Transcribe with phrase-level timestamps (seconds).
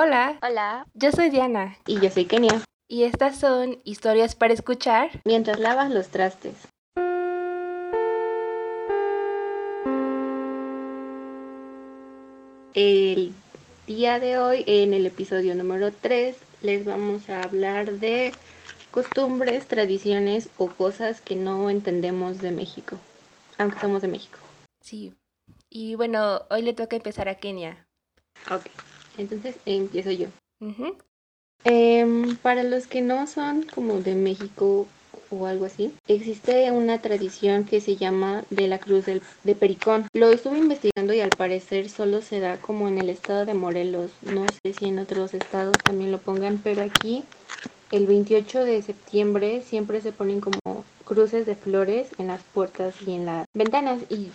[0.00, 0.86] Hola, Hola.
[0.94, 2.62] yo soy Diana Y yo soy Kenia.
[2.86, 5.10] y estas son historias para escuchar.
[5.24, 6.54] Mientras lavas los trastes.
[12.74, 13.34] El
[13.88, 18.32] día de hoy, en el episodio número 3, les vamos a hablar de
[18.92, 22.96] costumbres, tradiciones o cosas que no entendemos de México,
[23.58, 24.38] aunque somos de México.
[24.80, 25.12] Sí.
[25.68, 27.88] Y bueno, hoy le toca empezar a Kenia.
[28.48, 28.66] Ok,
[29.18, 30.28] entonces empiezo yo.
[31.64, 34.86] Em, para los que no son como de México
[35.30, 40.06] o algo así, existe una tradición que se llama de la Cruz del, de Pericón.
[40.14, 44.10] Lo estuve investigando y al parecer solo se da como en el estado de Morelos.
[44.22, 47.24] No sé si en otros estados también lo pongan, pero aquí
[47.90, 50.60] el 28 de septiembre siempre se ponen como
[51.04, 54.28] cruces de flores en las puertas y en las ventanas y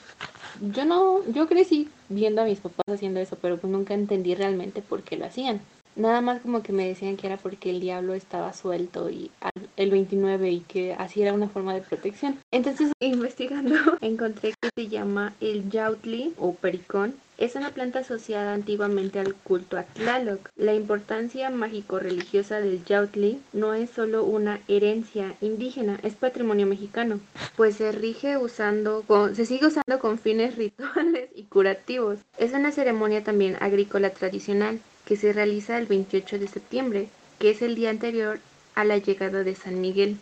[0.61, 4.81] yo no, yo crecí viendo a mis papás haciendo eso, pero pues nunca entendí realmente
[4.81, 5.61] por qué lo hacían.
[5.95, 9.29] Nada más como que me decían que era porque el diablo estaba suelto y
[9.75, 12.37] el 29 y que así era una forma de protección.
[12.51, 17.13] Entonces, investigando, encontré que se llama el yautli o pericón.
[17.37, 20.49] Es una planta asociada antiguamente al culto a Tlaloc.
[20.55, 27.19] La importancia mágico-religiosa del yautli no es solo una herencia indígena, es patrimonio mexicano,
[27.55, 32.19] pues se rige usando, con- se sigue usando con fines rituales y curativos.
[32.37, 37.09] Es una ceremonia también agrícola tradicional que se realiza el 28 de septiembre,
[37.39, 38.39] que es el día anterior
[38.75, 40.17] a la llegada de San Miguel,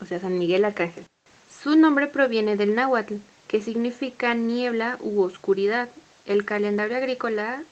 [0.00, 1.04] o sea, San Miguel Arcángel.
[1.62, 3.16] Su nombre proviene del náhuatl,
[3.48, 5.88] que significa niebla u oscuridad.
[6.26, 7.64] El calendario agrícola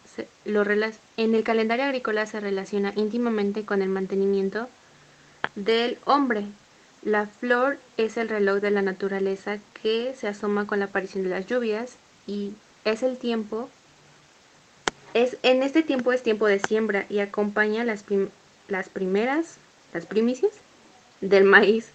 [0.44, 4.68] lo en el calendario agrícola se relaciona íntimamente con el mantenimiento
[5.54, 6.46] del hombre.
[7.02, 11.30] La flor es el reloj de la naturaleza que se asoma con la aparición de
[11.30, 12.52] las lluvias y
[12.84, 13.68] es el tiempo
[15.14, 18.04] es, en este tiempo es tiempo de siembra y acompaña las,
[18.68, 19.56] las primeras,
[19.92, 20.52] las primicias
[21.20, 21.90] del maíz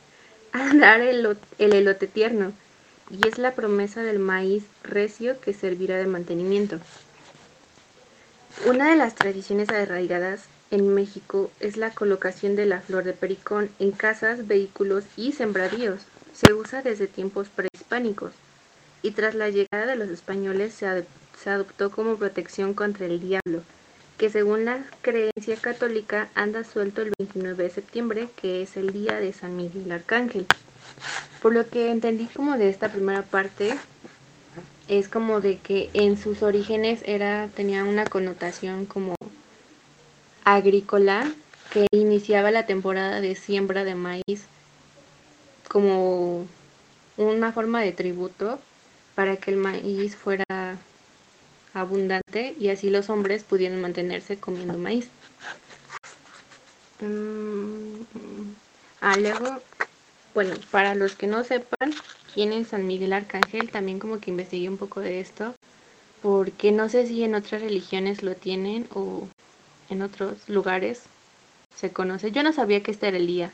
[0.51, 2.53] al dar el, el elote tierno
[3.09, 6.79] y es la promesa del maíz recio que servirá de mantenimiento.
[8.65, 13.69] Una de las tradiciones arraigadas en México es la colocación de la flor de pericón
[13.79, 16.01] en casas, vehículos y sembradíos.
[16.33, 18.31] Se usa desde tiempos prehispánicos
[19.01, 21.05] y tras la llegada de los españoles se,
[21.41, 23.63] se adoptó como protección contra el diablo,
[24.17, 29.19] que según la creencia católica anda suelto el 29 de septiembre, que es el día
[29.19, 30.45] de San Miguel Arcángel.
[31.41, 33.75] Por lo que entendí como de esta primera parte,
[34.87, 39.15] es como de que en sus orígenes era tenía una connotación como
[40.43, 41.31] agrícola
[41.71, 44.45] que iniciaba la temporada de siembra de maíz
[45.69, 46.45] como
[47.15, 48.59] una forma de tributo
[49.15, 50.43] para que el maíz fuera
[51.73, 55.09] abundante y así los hombres pudieran mantenerse comiendo maíz.
[57.01, 58.01] Mm,
[59.01, 59.47] Ah, luego,
[60.35, 61.91] bueno, para los que no sepan
[62.35, 65.55] quién es San Miguel Arcángel, también como que investigué un poco de esto,
[66.21, 69.27] porque no sé si en otras religiones lo tienen o
[69.89, 71.01] en otros lugares
[71.75, 72.31] se conoce.
[72.31, 73.51] Yo no sabía que este era el día,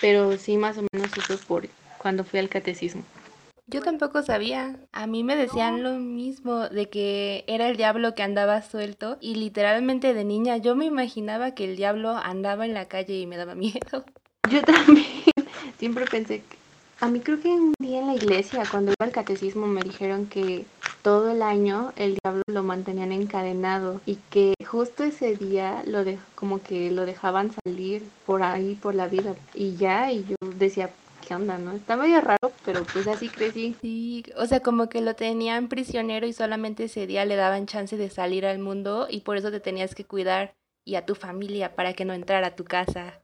[0.00, 3.04] pero sí más o menos supe por cuando fui al catecismo.
[3.70, 4.76] Yo tampoco sabía.
[4.90, 9.36] A mí me decían lo mismo de que era el diablo que andaba suelto y
[9.36, 13.36] literalmente de niña yo me imaginaba que el diablo andaba en la calle y me
[13.36, 14.04] daba miedo.
[14.50, 15.06] Yo también
[15.78, 16.42] siempre pensé.
[17.00, 20.26] A mí creo que un día en la iglesia, cuando iba al catecismo, me dijeron
[20.26, 20.66] que
[21.02, 26.04] todo el año el diablo lo mantenían encadenado y que justo ese día lo
[26.34, 29.34] como que lo dejaban salir por ahí, por la vida.
[29.54, 30.90] Y ya, y yo decía,
[31.30, 31.70] ¿qué onda, no?
[31.70, 33.76] Está medio raro, pero pues así crecí.
[33.80, 37.96] Sí, o sea, como que lo tenían prisionero y solamente ese día le daban chance
[37.96, 40.54] de salir al mundo y por eso te tenías que cuidar
[40.84, 43.20] y a tu familia para que no entrara a tu casa.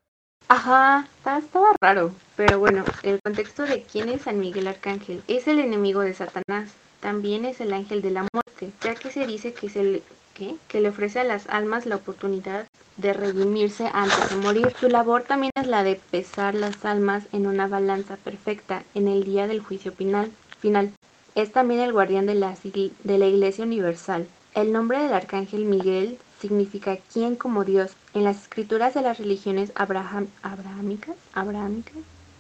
[0.47, 2.13] Ajá, estaba raro.
[2.37, 6.75] Pero bueno, el contexto de quién es San Miguel Arcángel es el enemigo de Satanás.
[7.01, 10.03] También es el ángel de la muerte, ya que se dice que, se le,
[10.33, 10.55] ¿qué?
[10.69, 14.75] que le ofrece a las almas la oportunidad de redimirse antes de morir.
[14.81, 19.25] Su labor también es la de pesar las almas en una balanza perfecta en el
[19.25, 20.31] día del juicio final.
[20.61, 20.93] final.
[21.35, 24.27] Es también el guardián de la, de la Iglesia Universal.
[24.55, 27.93] El nombre del arcángel Miguel significa quién como Dios.
[28.15, 31.17] En las escrituras de las religiones abraham, abrahámicas,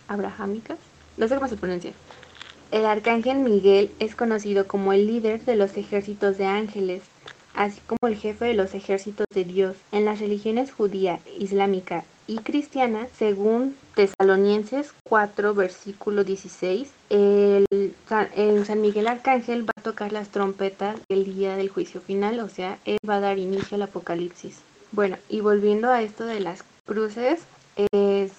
[0.09, 0.79] abrahámicas,
[1.19, 1.93] no sé cómo se pronuncia.
[2.71, 7.03] El arcángel Miguel es conocido como el líder de los ejércitos de ángeles,
[7.57, 9.77] así como el jefe de los ejércitos de Dios.
[9.91, 17.67] En las religiones judía, islámica y cristiana, según Tesalonienses 4, versículo 16, el,
[18.09, 22.79] San Miguel Arcángel va a tocar las trompetas el día del juicio final, o sea,
[22.85, 24.59] él va a dar inicio al apocalipsis.
[24.93, 27.41] Bueno, y volviendo a esto de las cruces,
[27.93, 28.33] es,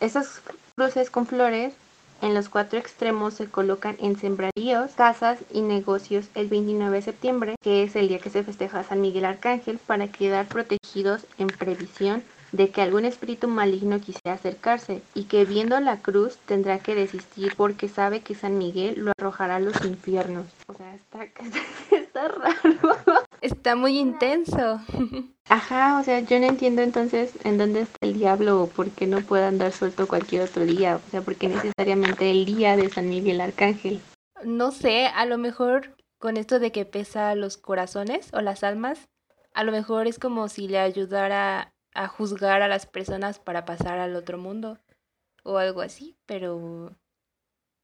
[0.00, 0.42] esas
[0.76, 1.74] cruces con flores
[2.22, 7.54] en los cuatro extremos se colocan en sembradíos, casas y negocios el 29 de septiembre,
[7.62, 12.22] que es el día que se festeja San Miguel Arcángel, para quedar protegidos en previsión
[12.52, 17.54] de que algún espíritu maligno quisiera acercarse y que viendo la cruz tendrá que desistir
[17.56, 20.46] porque sabe que San Miguel lo arrojará a los infiernos.
[20.66, 21.26] O sea, está,
[21.90, 23.24] está raro.
[23.60, 24.80] Está muy intenso.
[25.50, 29.06] Ajá, o sea, yo no entiendo entonces en dónde está el diablo o por qué
[29.06, 30.96] no puede andar suelto cualquier otro día.
[30.96, 34.00] O sea, porque necesariamente el día de San Miguel Arcángel.
[34.42, 39.10] No sé, a lo mejor con esto de que pesa los corazones o las almas,
[39.52, 43.98] a lo mejor es como si le ayudara a juzgar a las personas para pasar
[43.98, 44.78] al otro mundo
[45.44, 46.96] o algo así, pero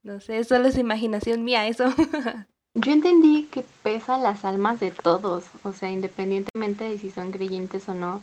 [0.03, 1.85] no sé, solo es imaginación mía eso.
[2.79, 7.89] Yo entendí que pesan las almas de todos, o sea, independientemente de si son creyentes
[7.89, 8.21] o no.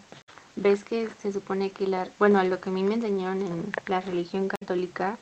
[0.56, 4.00] Ves que se supone que la, bueno, lo que a mí me enseñaron en la
[4.00, 5.18] religión católica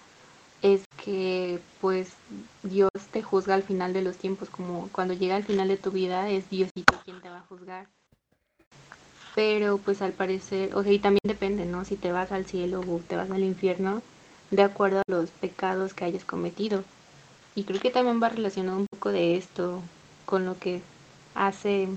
[0.61, 2.09] es que pues
[2.63, 5.91] Dios te juzga al final de los tiempos, como cuando llega al final de tu
[5.91, 7.87] vida es Diosito quien te va a juzgar.
[9.33, 11.85] Pero pues al parecer, o sea, y también depende, ¿no?
[11.85, 14.01] Si te vas al cielo o te vas al infierno,
[14.49, 16.83] de acuerdo a los pecados que hayas cometido.
[17.55, 19.81] Y creo que también va relacionado un poco de esto
[20.25, 20.81] con lo que
[21.35, 21.89] hace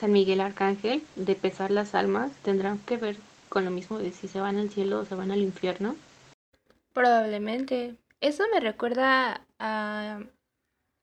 [0.00, 3.16] San Miguel Arcángel, de pesar las almas, tendrán que ver
[3.48, 5.96] con lo mismo de si se van al cielo o se van al infierno.
[6.92, 7.94] Probablemente.
[8.20, 10.20] Eso me recuerda a...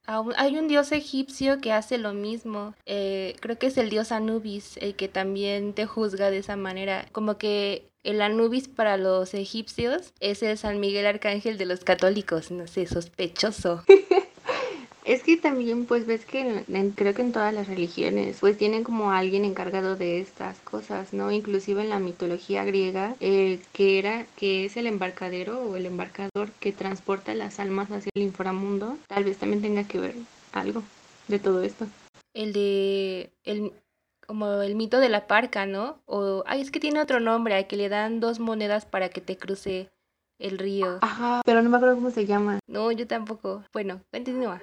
[0.06, 2.74] hay un dios egipcio que hace lo mismo.
[2.84, 7.06] Eh, creo que es el dios Anubis, el que también te juzga de esa manera.
[7.12, 12.50] Como que el Anubis para los egipcios es el San Miguel Arcángel de los católicos,
[12.50, 13.82] no sé, sospechoso.
[15.04, 16.64] es que también pues ves que
[16.94, 21.30] creo que en todas las religiones pues tienen como alguien encargado de estas cosas, ¿no?
[21.30, 26.50] Inclusive en la mitología griega, el que era, que es el embarcadero o el embarcador
[26.60, 30.14] que transporta las almas hacia el inframundo, tal vez también tenga que ver
[30.52, 30.82] algo
[31.28, 31.86] de todo esto.
[32.34, 33.72] El de el
[34.26, 36.02] como el mito de la parca, ¿no?
[36.06, 39.20] O, ay, es que tiene otro nombre, a que le dan dos monedas para que
[39.20, 39.90] te cruce
[40.38, 40.98] el río.
[41.00, 42.58] Ajá, pero no me acuerdo cómo se llama.
[42.66, 43.64] No, yo tampoco.
[43.72, 44.60] Bueno, continúa.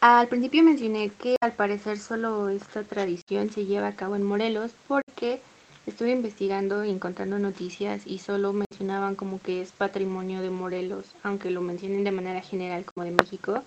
[0.00, 4.72] Al principio mencioné que al parecer solo esta tradición se lleva a cabo en Morelos
[4.88, 5.42] porque
[5.86, 11.50] estuve investigando y encontrando noticias y solo mencionaban como que es patrimonio de Morelos, aunque
[11.50, 13.62] lo mencionen de manera general como de México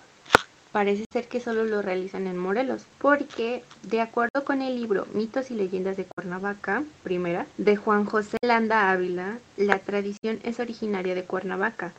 [0.74, 5.52] parece ser que solo lo realizan en Morelos, porque de acuerdo con el libro Mitos
[5.52, 11.22] y Leyendas de Cuernavaca, primera, de Juan José Landa Ávila, la tradición es originaria de
[11.22, 11.92] Cuernavaca.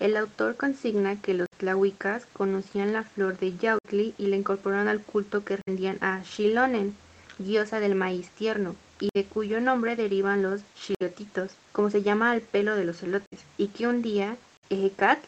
[0.00, 5.02] El autor consigna que los tlahuicas conocían la flor de yautli y la incorporaron al
[5.02, 6.96] culto que rendían a Xilonen,
[7.36, 12.40] diosa del maíz tierno, y de cuyo nombre derivan los xilotitos, como se llama al
[12.40, 14.38] pelo de los elotes, y que un día
[14.70, 15.18] Ejecat,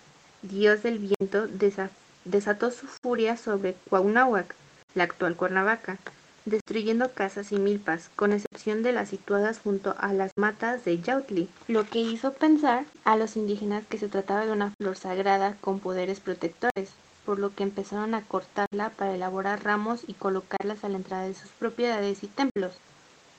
[0.41, 4.55] dios del viento, desafió desató su furia sobre Cuauhnáhuac,
[4.95, 5.99] la actual Cuernavaca,
[6.45, 11.49] destruyendo casas y milpas, con excepción de las situadas junto a las matas de Yautli,
[11.69, 15.81] lo que hizo pensar a los indígenas que se trataba de una flor sagrada con
[15.81, 16.91] poderes protectores,
[17.25, 21.35] por lo que empezaron a cortarla para elaborar ramos y colocarlas a la entrada de
[21.35, 22.79] sus propiedades y templos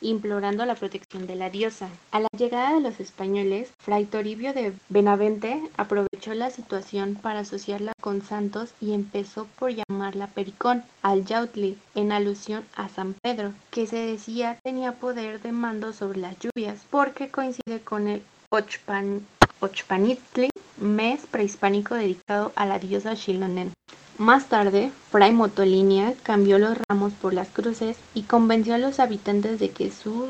[0.02, 1.90] implorando la protección de la diosa.
[2.12, 7.94] A la llegada de los españoles, Fray Toribio de Benavente aprovechó la situación para asociarla
[8.02, 13.88] con santos y empezó por llamarla Pericón al Yautli, en alusión a San Pedro, que
[13.88, 19.26] se decía tenía poder de mando sobre las lluvias, porque coincide con el Ochpan
[19.60, 23.74] Ochpanitli, mes prehispánico dedicado a la diosa Xilonen.
[24.18, 29.60] Más tarde, Fray Motolinia cambió los ramos por las cruces y convenció a los habitantes
[29.60, 30.30] de que su,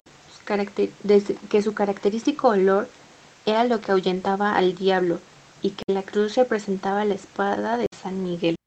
[1.49, 2.89] que su característico olor
[3.45, 5.21] era lo que ahuyentaba al diablo
[5.61, 8.57] y que la cruz representaba la espada de San Miguel.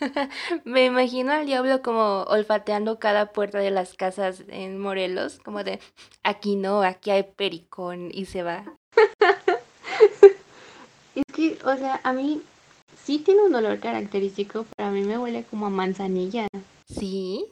[0.64, 5.78] Me imagino al diablo como olfateando cada puerta de las casas en Morelos, como de
[6.24, 8.64] aquí no, aquí hay pericón y se va.
[11.14, 12.42] es que, o sea, a mí
[13.04, 16.48] sí tiene un olor característico, pero a mí me huele como a manzanilla.
[16.86, 17.46] ¿Sí?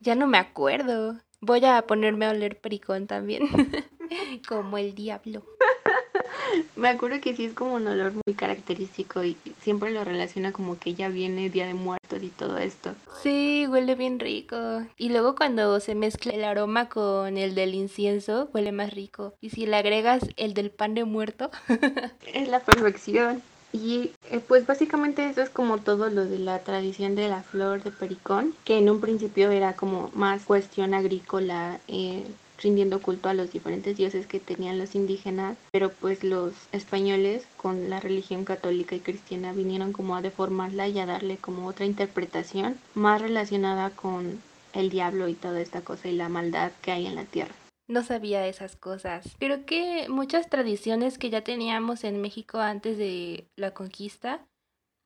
[0.00, 1.18] Ya no me acuerdo.
[1.40, 3.42] Voy a ponerme a oler pericón también.
[4.48, 5.42] como el diablo.
[6.76, 10.78] Me acuerdo que sí es como un olor muy característico y siempre lo relaciona como
[10.78, 12.94] que ya viene Día de Muertos y todo esto.
[13.22, 14.56] Sí, huele bien rico.
[14.98, 19.34] Y luego cuando se mezcla el aroma con el del incienso, huele más rico.
[19.40, 21.50] Y si le agregas el del pan de muerto,
[22.34, 23.42] es la perfección.
[23.72, 27.82] Y eh, pues básicamente eso es como todo lo de la tradición de la flor
[27.82, 32.24] de pericón, que en un principio era como más cuestión agrícola, eh,
[32.58, 37.90] rindiendo culto a los diferentes dioses que tenían los indígenas, pero pues los españoles con
[37.90, 42.78] la religión católica y cristiana vinieron como a deformarla y a darle como otra interpretación
[42.94, 44.42] más relacionada con
[44.74, 47.61] el diablo y toda esta cosa y la maldad que hay en la tierra.
[47.92, 49.36] No sabía esas cosas.
[49.38, 54.46] Creo que muchas tradiciones que ya teníamos en México antes de la conquista,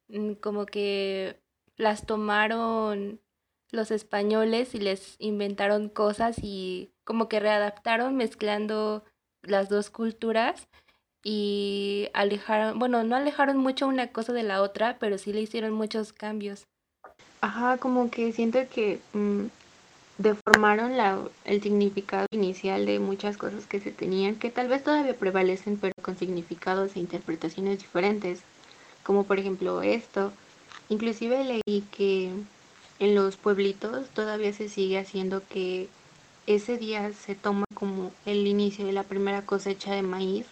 [0.07, 1.40] mm, como que
[1.76, 3.21] las tomaron
[3.73, 9.02] los españoles y les inventaron cosas y como que readaptaron mezclando
[9.43, 10.69] las dos culturas
[11.25, 15.73] y alejaron, bueno, no alejaron mucho una cosa de la otra, pero sí le hicieron
[15.73, 16.69] muchos cambios.
[17.40, 19.47] Ajá, como que siento que mm,
[20.18, 25.14] deformaron la, el significado inicial de muchas cosas que se tenían, que tal vez todavía
[25.14, 28.40] prevalecen, pero con significados e interpretaciones diferentes,
[29.02, 30.32] como por ejemplo esto.
[30.88, 32.30] Inclusive leí que
[32.99, 35.88] en los pueblitos todavía se sigue haciendo que
[36.46, 40.46] ese día se toma como el inicio de la primera cosecha de maíz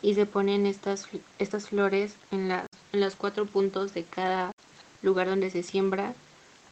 [0.00, 1.08] y se ponen estas,
[1.38, 4.52] estas flores en, las, en los cuatro puntos de cada
[5.02, 6.14] lugar donde se siembra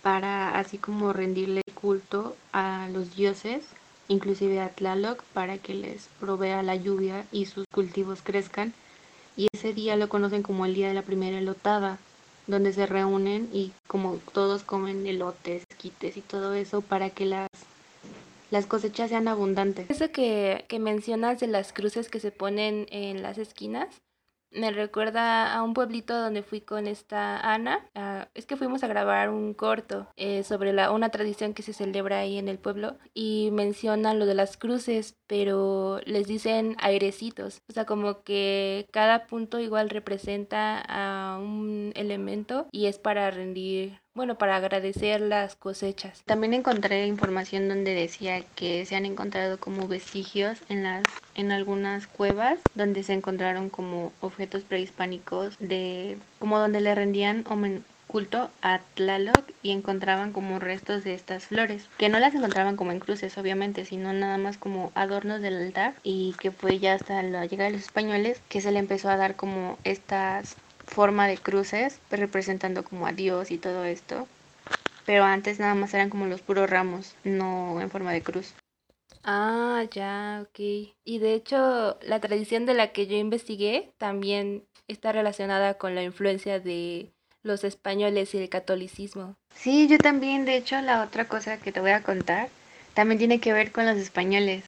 [0.02, 3.64] para así como rendirle culto a los dioses,
[4.08, 8.72] inclusive a Tlaloc, para que les provea la lluvia y sus cultivos crezcan.
[9.36, 11.98] Y ese día lo conocen como el día de la primera elotada,
[12.46, 17.48] donde se reúnen y como todos comen elotes, quites y todo eso para que las
[18.50, 19.88] las cosechas sean abundantes.
[19.88, 23.88] Eso que, que mencionas de las cruces que se ponen en las esquinas,
[24.54, 27.86] me recuerda a un pueblito donde fui con esta Ana.
[27.94, 31.72] Ah, es que fuimos a grabar un corto eh, sobre la, una tradición que se
[31.72, 37.62] celebra ahí en el pueblo y mencionan lo de las cruces, pero les dicen airecitos.
[37.68, 44.01] O sea, como que cada punto igual representa a un elemento y es para rendir
[44.14, 46.22] bueno, para agradecer las cosechas.
[46.26, 51.02] También encontré información donde decía que se han encontrado como vestigios en las
[51.34, 57.42] en algunas cuevas donde se encontraron como objetos prehispánicos de como donde le rendían
[58.06, 62.92] culto a Tlaloc y encontraban como restos de estas flores, que no las encontraban como
[62.92, 67.22] en cruces obviamente, sino nada más como adornos del altar y que fue ya hasta
[67.22, 71.38] la llegada de los españoles que se le empezó a dar como estas forma de
[71.38, 74.28] cruces, pues, representando como a Dios y todo esto.
[75.06, 78.54] Pero antes nada más eran como los puros ramos, no en forma de cruz.
[79.24, 80.58] Ah, ya, ok.
[81.04, 86.02] Y de hecho, la tradición de la que yo investigué también está relacionada con la
[86.02, 87.12] influencia de
[87.42, 89.36] los españoles y el catolicismo.
[89.54, 92.48] Sí, yo también, de hecho, la otra cosa que te voy a contar
[92.94, 94.64] también tiene que ver con los españoles.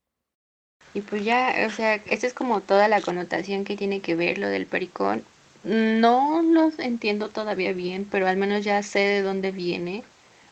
[0.93, 4.39] Y pues ya, o sea, esto es como toda la connotación que tiene que ver
[4.39, 5.25] lo del pericón,
[5.65, 10.05] no lo entiendo todavía bien, pero al menos ya sé de dónde viene.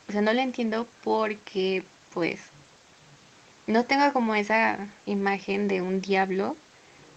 [0.08, 2.40] O sea, no lo entiendo porque, pues,
[3.66, 6.56] no tengo como esa imagen de un diablo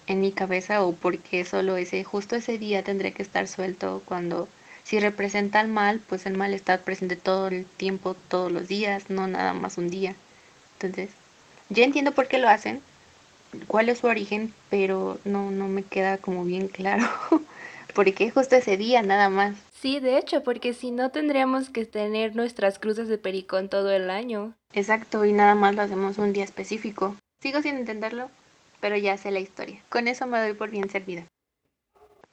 [0.08, 4.48] en mi cabeza o porque solo ese, justo ese día tendré que estar suelto cuando
[4.84, 9.10] si representa el mal, pues el mal está presente todo el tiempo, todos los días,
[9.10, 10.16] no nada más un día.
[10.74, 11.10] Entonces,
[11.70, 12.82] ya entiendo por qué lo hacen,
[13.68, 17.06] cuál es su origen, pero no, no me queda como bien claro.
[17.96, 19.56] porque justo ese día nada más.
[19.82, 24.10] Sí, de hecho, porque si no tendríamos que tener nuestras cruces de pericón todo el
[24.10, 24.54] año.
[24.74, 27.16] Exacto, y nada más lo hacemos un día específico.
[27.40, 28.30] Sigo sin entenderlo,
[28.82, 29.82] pero ya sé la historia.
[29.90, 31.26] Con eso me doy por bien servida.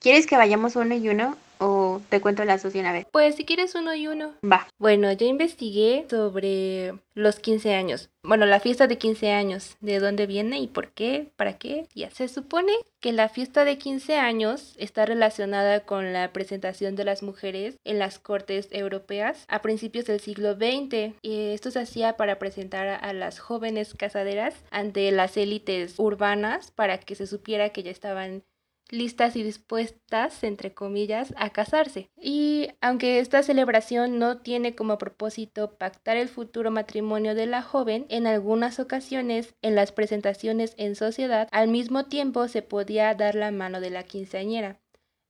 [0.00, 3.07] ¿Quieres que vayamos uno y uno o te cuento las dos de una vez?
[3.11, 4.35] Pues si quieres uno y uno.
[4.45, 4.66] Va.
[4.78, 8.11] Bueno, yo investigué sobre los 15 años.
[8.23, 9.76] Bueno, la fiesta de 15 años.
[9.81, 11.31] ¿De dónde viene y por qué?
[11.37, 11.87] ¿Para qué?
[11.95, 17.04] Ya se supone que la fiesta de 15 años está relacionada con la presentación de
[17.04, 21.14] las mujeres en las cortes europeas a principios del siglo XX.
[21.23, 26.99] Y esto se hacía para presentar a las jóvenes casaderas ante las élites urbanas para
[26.99, 28.45] que se supiera que ya estaban
[28.93, 32.11] listas y dispuestas, entre comillas, a casarse.
[32.21, 38.05] Y aunque esta celebración no tiene como propósito pactar el futuro matrimonio de la joven,
[38.11, 43.51] en algunas ocasiones, en las presentaciones en sociedad, al mismo tiempo se podía dar la
[43.51, 44.79] mano de la quinceañera.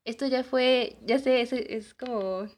[0.04, 2.48] Esto ya fue, ya sé, es, es como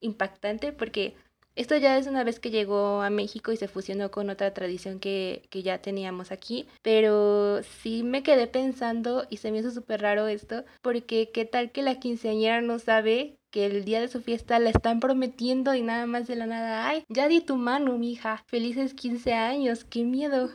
[0.00, 1.14] impactante porque
[1.60, 4.98] Esto ya es una vez que llegó a México y se fusionó con otra tradición
[4.98, 10.00] que, que ya teníamos aquí, pero sí me quedé pensando y se me hizo súper
[10.00, 14.22] raro esto, porque qué tal que la quinceañera no sabe que el día de su
[14.22, 17.98] fiesta la están prometiendo y nada más de la nada, ay, ya di tu mano,
[17.98, 20.48] mija, felices 15 años, qué miedo.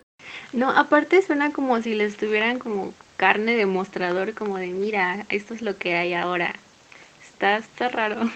[0.54, 5.54] No, aparte suena como si les tuvieran como carne de mostrador, como de, mira, esto
[5.54, 6.56] es lo que hay ahora.
[7.22, 8.32] Está, está raro.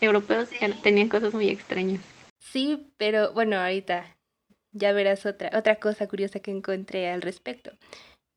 [0.00, 0.48] Europeos
[0.82, 2.00] tenían cosas muy extrañas.
[2.40, 4.16] Sí, pero bueno, ahorita
[4.72, 7.72] ya verás otra, otra cosa curiosa que encontré al respecto.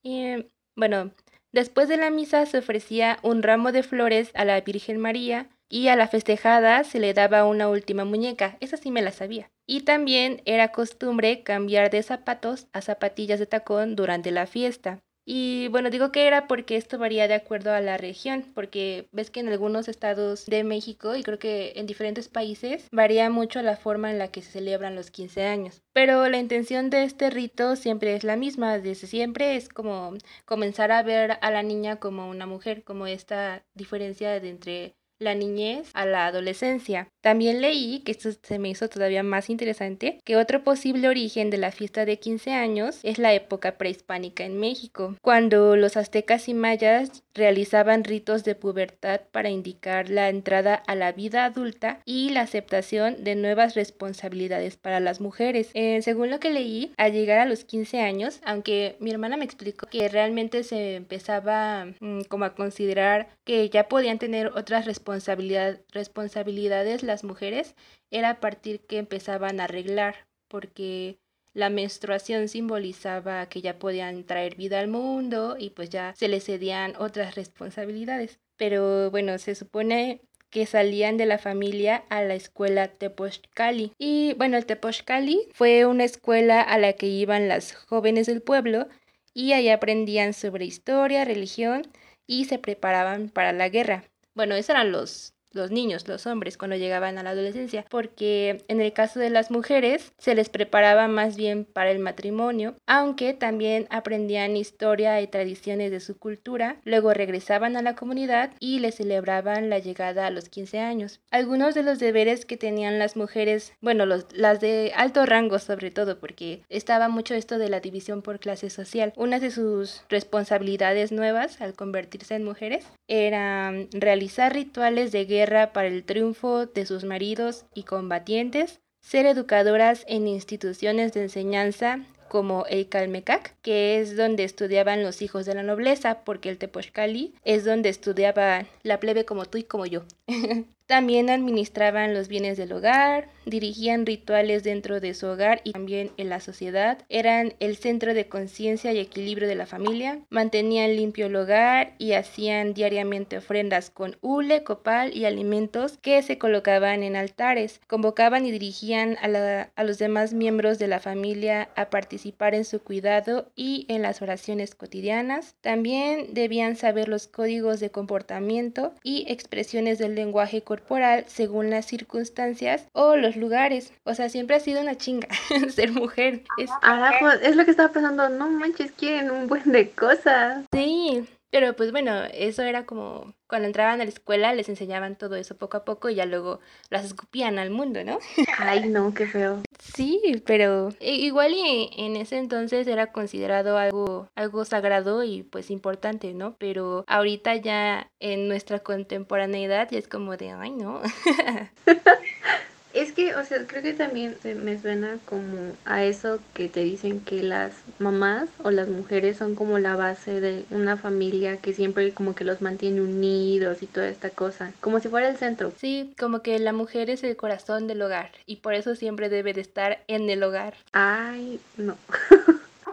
[0.03, 1.11] Y, bueno,
[1.53, 5.89] Después de la misa se ofrecía un ramo de flores a la Virgen María y
[5.89, 9.51] a la festejada se le daba una última muñeca, esa sí me la sabía.
[9.67, 14.99] Y también era costumbre cambiar de zapatos a zapatillas de tacón durante la fiesta.
[15.33, 19.31] Y bueno, digo que era porque esto varía de acuerdo a la región, porque ves
[19.31, 23.77] que en algunos estados de México y creo que en diferentes países varía mucho la
[23.77, 25.83] forma en la que se celebran los 15 años.
[25.93, 30.91] Pero la intención de este rito siempre es la misma, desde siempre es como comenzar
[30.91, 35.89] a ver a la niña como una mujer, como esta diferencia de entre la niñez
[35.93, 37.07] a la adolescencia.
[37.21, 41.57] También leí, que esto se me hizo todavía más interesante, que otro posible origen de
[41.57, 46.53] la fiesta de 15 años es la época prehispánica en México, cuando los aztecas y
[46.53, 52.41] mayas realizaban ritos de pubertad para indicar la entrada a la vida adulta y la
[52.41, 55.69] aceptación de nuevas responsabilidades para las mujeres.
[55.73, 59.45] Eh, según lo que leí, al llegar a los 15 años, aunque mi hermana me
[59.45, 65.81] explicó que realmente se empezaba mm, como a considerar que ya podían tener otras responsabilidad,
[65.91, 67.75] responsabilidades las mujeres,
[68.09, 71.17] era a partir que empezaban a arreglar, porque
[71.53, 76.45] la menstruación simbolizaba que ya podían traer vida al mundo y pues ya se les
[76.45, 78.39] cedían otras responsabilidades.
[78.57, 83.93] Pero bueno, se supone que salían de la familia a la escuela Tepochcali.
[83.97, 88.87] Y bueno, el Tepochcali fue una escuela a la que iban las jóvenes del pueblo
[89.33, 91.83] y ahí aprendían sobre historia, religión
[92.27, 94.03] y se preparaban para la guerra.
[94.33, 98.81] Bueno, esos eran los los niños, los hombres, cuando llegaban a la adolescencia, porque en
[98.81, 103.87] el caso de las mujeres se les preparaba más bien para el matrimonio, aunque también
[103.89, 109.69] aprendían historia y tradiciones de su cultura, luego regresaban a la comunidad y les celebraban
[109.69, 111.19] la llegada a los 15 años.
[111.31, 115.91] Algunos de los deberes que tenían las mujeres, bueno, los, las de alto rango sobre
[115.91, 119.13] todo, porque estaba mucho esto de la división por clase social.
[119.15, 125.87] Una de sus responsabilidades nuevas al convertirse en mujeres era realizar rituales de guerra para
[125.87, 132.87] el triunfo de sus maridos y combatientes, ser educadoras en instituciones de enseñanza como el
[132.87, 137.89] Calmecac, que es donde estudiaban los hijos de la nobleza, porque el Tepochcali es donde
[137.89, 140.03] estudiaba la plebe como tú y como yo.
[140.91, 146.27] También administraban los bienes del hogar, dirigían rituales dentro de su hogar y también en
[146.27, 151.35] la sociedad, eran el centro de conciencia y equilibrio de la familia, mantenían limpio el
[151.37, 157.79] hogar y hacían diariamente ofrendas con hule, copal y alimentos que se colocaban en altares,
[157.87, 163.49] convocaban y dirigían a, los demás miembros de la familia a participar en su cuidado
[163.55, 170.15] y en las oraciones cotidianas, también debían saber los códigos de comportamiento y expresiones del
[170.15, 170.80] lenguaje corporal
[171.27, 173.93] según las circunstancias o los lugares.
[174.03, 175.27] O sea, siempre ha sido una chinga
[175.73, 176.43] ser mujer.
[176.57, 176.69] Es...
[176.81, 180.65] Ahora, pues, es lo que estaba pensando, no manches, quieren un buen de cosas.
[180.73, 185.35] Sí, pero pues bueno, eso era como cuando entraban a la escuela les enseñaban todo
[185.35, 188.19] eso poco a poco y ya luego las escupían al mundo, ¿no?
[188.57, 189.61] Ay, no, qué feo.
[189.79, 196.33] Sí, pero igual y en ese entonces era considerado algo algo sagrado y pues importante,
[196.33, 196.55] ¿no?
[196.57, 201.01] Pero ahorita ya en nuestra contemporaneidad ya es como de, ay, no.
[202.93, 207.21] Es que, o sea, creo que también me suena como a eso que te dicen
[207.21, 212.11] que las mamás o las mujeres son como la base de una familia que siempre
[212.13, 215.71] como que los mantiene unidos y toda esta cosa, como si fuera el centro.
[215.77, 219.53] Sí, como que la mujer es el corazón del hogar y por eso siempre debe
[219.53, 220.75] de estar en el hogar.
[220.91, 221.97] Ay, no.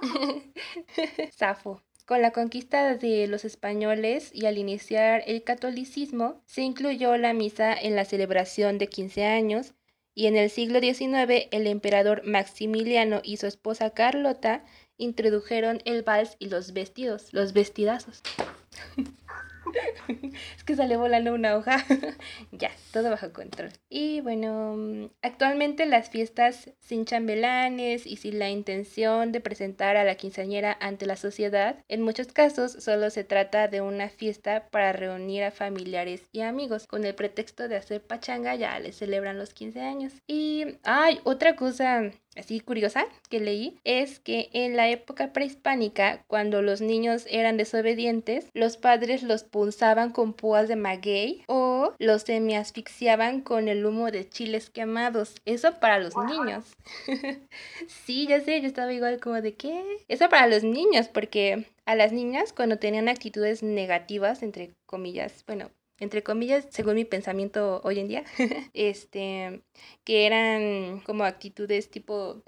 [1.37, 1.83] Safo.
[2.07, 7.75] Con la conquista de los españoles y al iniciar el catolicismo, se incluyó la misa
[7.75, 9.75] en la celebración de 15 años
[10.19, 14.65] y en el siglo XIX el emperador Maximiliano y su esposa Carlota
[14.97, 18.21] introdujeron el vals y los vestidos, los vestidazos.
[20.57, 21.85] Es que sale volando una hoja.
[22.53, 23.71] ya, todo bajo control.
[23.89, 30.17] Y bueno, actualmente las fiestas sin chambelanes y sin la intención de presentar a la
[30.17, 35.45] quinceañera ante la sociedad, en muchos casos solo se trata de una fiesta para reunir
[35.45, 36.87] a familiares y amigos.
[36.87, 40.13] Con el pretexto de hacer pachanga ya les celebran los 15 años.
[40.27, 46.63] Y hay otra cosa así curiosa que leí es que en la época prehispánica, cuando
[46.63, 53.41] los niños eran desobedientes, los padres los punzaban con púas de maguey o los semi-asfixiaban
[53.41, 55.35] con el humo de chiles quemados.
[55.45, 56.65] Eso para los niños.
[57.87, 59.83] sí, ya sé, yo estaba igual como de qué.
[60.09, 65.71] Eso para los niños, porque a las niñas cuando tenían actitudes negativas, entre comillas, bueno,
[65.99, 68.25] entre comillas, según mi pensamiento hoy en día,
[68.75, 69.63] este,
[70.05, 72.43] que eran como actitudes tipo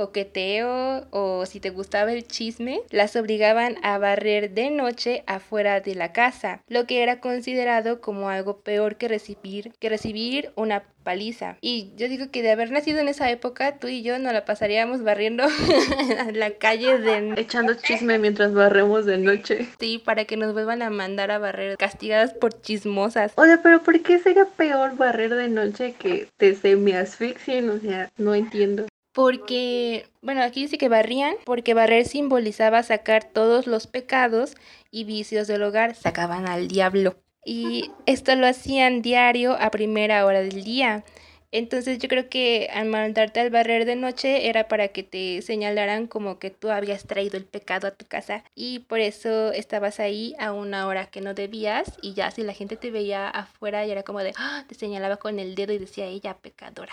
[0.00, 5.94] coqueteo o si te gustaba el chisme, las obligaban a barrer de noche afuera de
[5.94, 11.56] la casa, lo que era considerado como algo peor que recibir, que recibir una paliza.
[11.60, 14.46] Y yo digo que de haber nacido en esa época, tú y yo nos la
[14.46, 15.44] pasaríamos barriendo
[16.32, 17.34] la calle de...
[17.36, 19.68] Echando chisme mientras barremos de noche.
[19.78, 23.32] Sí, para que nos vuelvan a mandar a barrer castigadas por chismosas.
[23.36, 27.68] Oye, pero ¿por qué sería peor barrer de noche que te semi asfixien?
[27.68, 28.86] O sea, no entiendo.
[29.12, 34.54] Porque, bueno, aquí dice que barrían, porque barrer simbolizaba sacar todos los pecados
[34.90, 37.16] y vicios del hogar, sacaban al diablo.
[37.44, 41.04] Y esto lo hacían diario a primera hora del día.
[41.52, 46.06] Entonces yo creo que al mandarte al barrer de noche era para que te señalaran
[46.06, 50.34] como que tú habías traído el pecado a tu casa y por eso estabas ahí
[50.38, 53.90] a una hora que no debías y ya si la gente te veía afuera y
[53.90, 54.64] era como de, ¡ah!
[54.68, 56.92] te señalaba con el dedo y decía ella pecadora.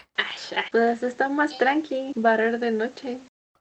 [0.72, 3.18] Pues está más tranqui, barrer de noche.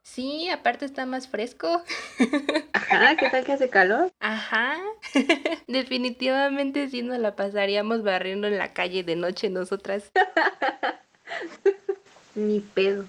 [0.06, 1.82] Sí, aparte está más fresco.
[2.72, 4.12] Ajá, ¿qué tal que hace calor?
[4.20, 4.76] Ajá.
[5.66, 10.12] Definitivamente sí nos la pasaríamos barriendo en la calle de noche nosotras.
[12.36, 13.06] Ni pedo.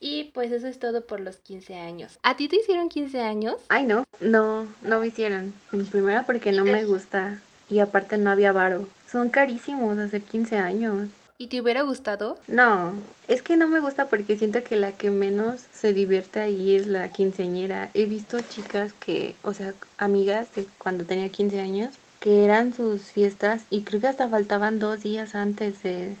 [0.00, 2.18] Y pues eso es todo por los 15 años.
[2.22, 3.56] ¿A ti te hicieron 15 años?
[3.70, 5.54] Ay, no, no, no me hicieron.
[5.90, 8.86] Primero porque no me gusta y aparte no había varo.
[9.10, 11.08] Son carísimos hace 15 años.
[11.40, 12.36] ¿Y te hubiera gustado?
[12.48, 12.94] No,
[13.28, 16.88] es que no me gusta porque siento que la que menos se divierte ahí es
[16.88, 17.90] la quinceañera.
[17.94, 23.02] He visto chicas que, o sea, amigas de cuando tenía 15 años, que eran sus
[23.02, 26.16] fiestas y creo que hasta faltaban dos días antes de,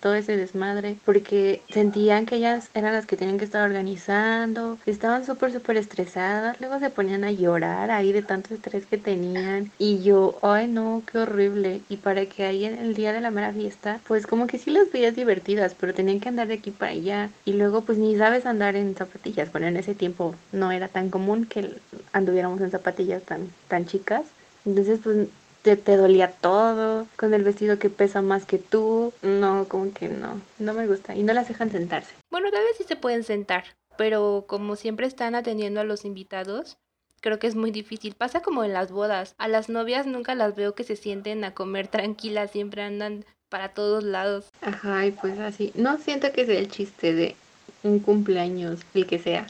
[0.00, 5.24] todo ese desmadre, porque sentían que ellas eran las que tenían que estar organizando, estaban
[5.24, 10.02] súper, súper estresadas, luego se ponían a llorar ahí de tanto estrés que tenían, y
[10.02, 13.52] yo, ay no, qué horrible, y para que ahí en el día de la mera
[13.52, 16.92] fiesta, pues como que sí las veías divertidas, pero tenían que andar de aquí para
[16.92, 20.88] allá, y luego pues ni sabes andar en zapatillas, bueno, en ese tiempo no era
[20.88, 21.76] tan común que
[22.12, 24.22] anduviéramos en zapatillas tan, tan chicas,
[24.64, 25.28] entonces pues
[25.62, 29.12] te, te dolía todo, con el vestido que pesa más que tú.
[29.22, 31.14] No, como que no, no me gusta.
[31.14, 32.12] Y no las dejan sentarse.
[32.30, 33.64] Bueno, tal vez sí se pueden sentar,
[33.96, 36.76] pero como siempre están atendiendo a los invitados,
[37.20, 38.14] creo que es muy difícil.
[38.14, 39.34] Pasa como en las bodas.
[39.38, 43.70] A las novias nunca las veo que se sienten a comer tranquilas, siempre andan para
[43.70, 44.48] todos lados.
[44.60, 45.72] Ajá, y pues así.
[45.74, 47.36] No siento que sea el chiste de
[47.82, 49.46] un cumpleaños, el que sea,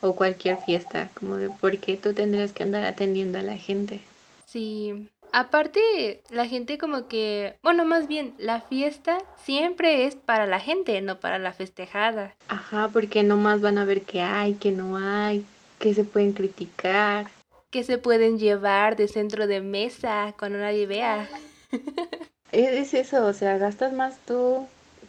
[0.00, 4.00] o cualquier fiesta, como de por qué tú tendrías que andar atendiendo a la gente.
[4.46, 10.60] Sí, Aparte, la gente como que, bueno, más bien, la fiesta siempre es para la
[10.60, 12.36] gente, no para la festejada.
[12.46, 15.44] Ajá, porque nomás van a ver qué hay, qué no hay,
[15.80, 17.26] qué se pueden criticar.
[17.72, 21.28] Que se pueden llevar de centro de mesa cuando nadie vea.
[22.52, 24.68] es eso, o sea, gastas más tú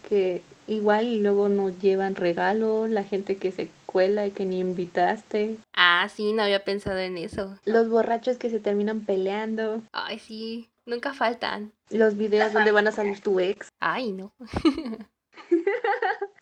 [0.09, 3.69] que igual y luego nos llevan regalo, la gente que se
[4.03, 5.57] y que ni invitaste.
[5.73, 7.57] Ah, sí, no había pensado en eso.
[7.63, 9.81] Los borrachos que se terminan peleando.
[9.93, 11.71] Ay, sí, nunca faltan.
[11.89, 13.69] Los videos donde van a salir tu ex.
[13.79, 14.33] Ay, no.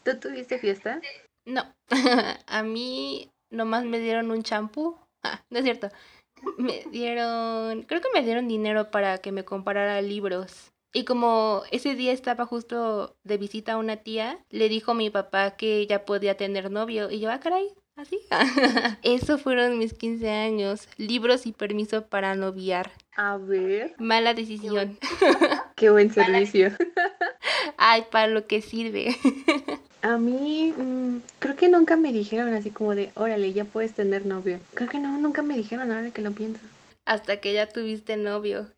[0.03, 0.99] ¿Tú tuviste fiesta?
[1.45, 1.63] No,
[2.47, 4.97] a mí nomás me dieron un champú.
[5.21, 5.89] Ah, no es cierto.
[6.57, 10.72] Me dieron, creo que me dieron dinero para que me comprara libros.
[10.95, 15.09] Y como ese día estaba justo de visita a una tía, le dijo a mi
[15.09, 17.09] papá que ya podía tener novio.
[17.09, 18.19] Y yo, ah, caray, así.
[19.01, 20.87] Eso fueron mis 15 años.
[20.97, 22.91] Libros y permiso para noviar.
[23.15, 23.95] A ver.
[23.97, 24.99] Mala decisión.
[25.75, 26.71] Qué buen servicio.
[27.77, 29.17] Ay, para lo que sirve.
[30.03, 34.27] A mí, mm, creo que nunca me dijeron así como de, órale, ya puedes tener
[34.27, 34.59] novio.
[34.75, 36.59] Creo que no, nunca me dijeron ahora que lo pienso
[37.05, 38.67] hasta que ya tuviste novio.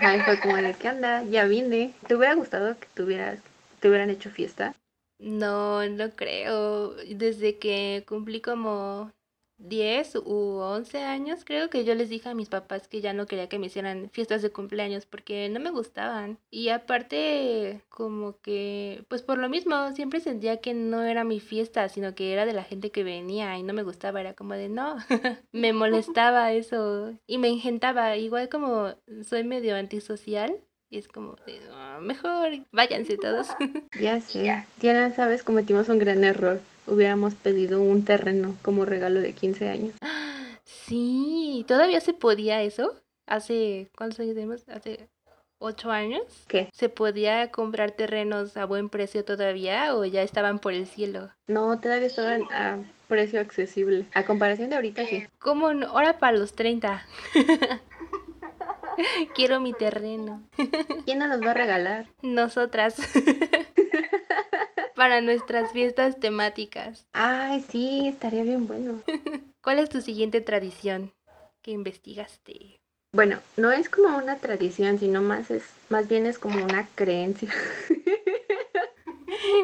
[0.00, 1.94] Ay, fue como de que anda, ya vine.
[2.06, 3.40] ¿Te hubiera gustado que tuvieras,
[3.80, 4.74] te hubieran hecho fiesta?
[5.18, 6.94] No, no creo.
[6.94, 9.12] Desde que cumplí como
[9.58, 13.26] 10 u 11 años, creo que yo les dije a mis papás que ya no
[13.26, 16.38] quería que me hicieran fiestas de cumpleaños porque no me gustaban.
[16.50, 21.88] Y aparte, como que, pues por lo mismo, siempre sentía que no era mi fiesta,
[21.88, 24.20] sino que era de la gente que venía y no me gustaba.
[24.20, 24.96] Era como de no,
[25.52, 28.16] me molestaba eso y me engentaba.
[28.16, 31.36] Igual como soy medio antisocial, y es como,
[31.72, 33.48] ah, mejor váyanse todos.
[34.00, 34.64] Ya sé.
[34.80, 36.60] Diana, sabes, cometimos un gran error.
[36.86, 39.94] Hubiéramos pedido un terreno como regalo de 15 años.
[40.64, 42.94] Sí, ¿todavía se podía eso?
[43.26, 44.68] Hace, ¿cuántos años tenemos?
[44.68, 45.08] Hace
[45.58, 46.22] ocho años.
[46.46, 46.68] ¿Qué?
[46.72, 51.30] ¿Se podía comprar terrenos a buen precio todavía o ya estaban por el cielo?
[51.48, 54.06] No, todavía estaban a precio accesible.
[54.14, 55.26] A comparación de ahorita, sí.
[55.38, 55.72] ¿Cómo?
[55.74, 55.88] no?
[55.88, 57.04] Ahora para los 30.
[59.34, 60.42] Quiero mi terreno.
[61.04, 62.06] ¿Quién nos los va a regalar?
[62.22, 62.96] Nosotras.
[64.94, 67.06] Para nuestras fiestas temáticas.
[67.12, 69.02] Ay, sí, estaría bien bueno.
[69.62, 71.12] ¿Cuál es tu siguiente tradición
[71.62, 72.80] que investigaste?
[73.12, 77.52] Bueno, no es como una tradición, sino más es, más bien es como una creencia.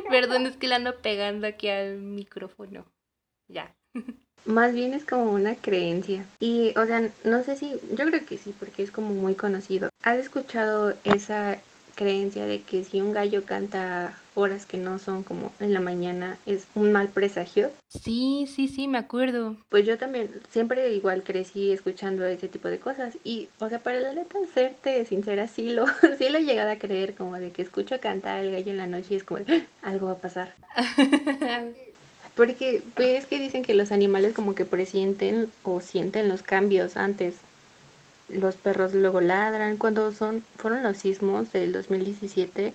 [0.08, 2.86] Perdón, es que la ando pegando aquí al micrófono.
[3.48, 3.74] Ya.
[4.44, 6.24] Más bien es como una creencia.
[6.40, 9.88] Y, o sea, no sé si, yo creo que sí, porque es como muy conocido.
[10.02, 11.58] ¿Has escuchado esa
[11.94, 16.38] creencia de que si un gallo canta horas que no son como en la mañana
[16.46, 17.70] es un mal presagio?
[17.88, 19.56] Sí, sí, sí, me acuerdo.
[19.68, 24.00] Pues yo también siempre igual crecí escuchando ese tipo de cosas y, o sea, para
[24.00, 25.86] la neta serte sincera, sí lo,
[26.18, 28.86] sí lo he llegado a creer como de que escucho cantar el gallo en la
[28.86, 29.60] noche y es como, ¡Ah!
[29.82, 30.54] algo va a pasar.
[32.36, 37.34] Porque ves que dicen que los animales como que presienten o sienten los cambios antes.
[38.28, 39.76] Los perros luego ladran.
[39.76, 42.72] Cuando son fueron los sismos del 2017,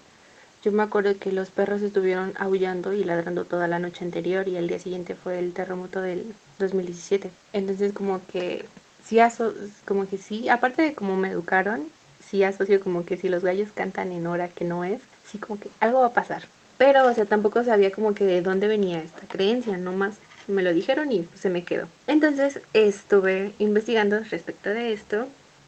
[0.63, 4.57] yo me acuerdo que los perros estuvieron aullando y ladrando toda la noche anterior y
[4.57, 7.31] el día siguiente fue el terremoto del 2017.
[7.53, 8.65] Entonces como que
[9.03, 9.53] sí aso
[9.85, 11.87] como que sí, aparte de cómo me educaron,
[12.19, 15.59] sí asocio como que si los gallos cantan en hora que no es, sí como
[15.59, 16.43] que algo va a pasar.
[16.77, 20.73] Pero, o sea, tampoco sabía como que de dónde venía esta creencia, nomás me lo
[20.73, 21.87] dijeron y se me quedó.
[22.07, 25.27] Entonces estuve investigando respecto de esto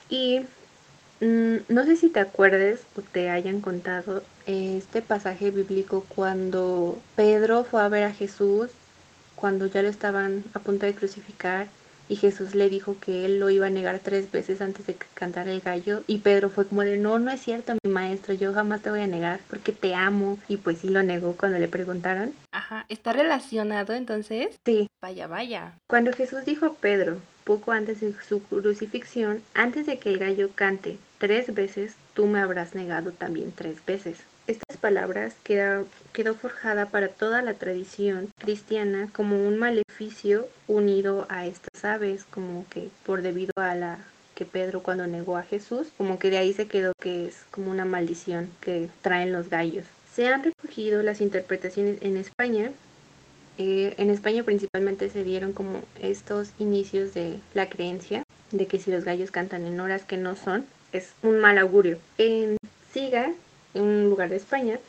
[0.09, 0.41] y
[1.19, 7.63] mm, no sé si te acuerdes o te hayan contado este pasaje bíblico cuando Pedro
[7.63, 8.69] fue a ver a Jesús,
[9.35, 11.67] cuando ya lo estaban a punto de crucificar
[12.09, 15.05] y Jesús le dijo que él lo iba a negar tres veces antes de que
[15.13, 18.53] cantara el gallo y Pedro fue como de no, no es cierto mi maestro, yo
[18.53, 21.67] jamás te voy a negar porque te amo y pues sí lo negó cuando le
[21.67, 22.33] preguntaron.
[22.51, 24.59] Ajá, ¿está relacionado entonces?
[24.65, 24.89] Sí.
[25.01, 25.73] Vaya, vaya.
[25.87, 30.49] Cuando Jesús dijo a Pedro, poco antes de su crucifixión, antes de que el gallo
[30.53, 34.17] cante tres veces, tú me habrás negado también tres veces.
[34.47, 39.59] Estas palabras quedó, quedó forjada para toda la tradición cristiana como un
[40.67, 43.99] unido a estas aves, como que por debido a la
[44.35, 47.71] que Pedro cuando negó a Jesús, como que de ahí se quedó que es como
[47.71, 49.85] una maldición que traen los gallos.
[50.13, 52.71] Se han recogido las interpretaciones en España.
[53.57, 58.91] Eh, en España principalmente se dieron como estos inicios de la creencia de que si
[58.91, 61.99] los gallos cantan en horas que no son, es un mal augurio.
[62.17, 62.57] En
[62.93, 63.31] Siga
[63.73, 64.79] un lugar de España,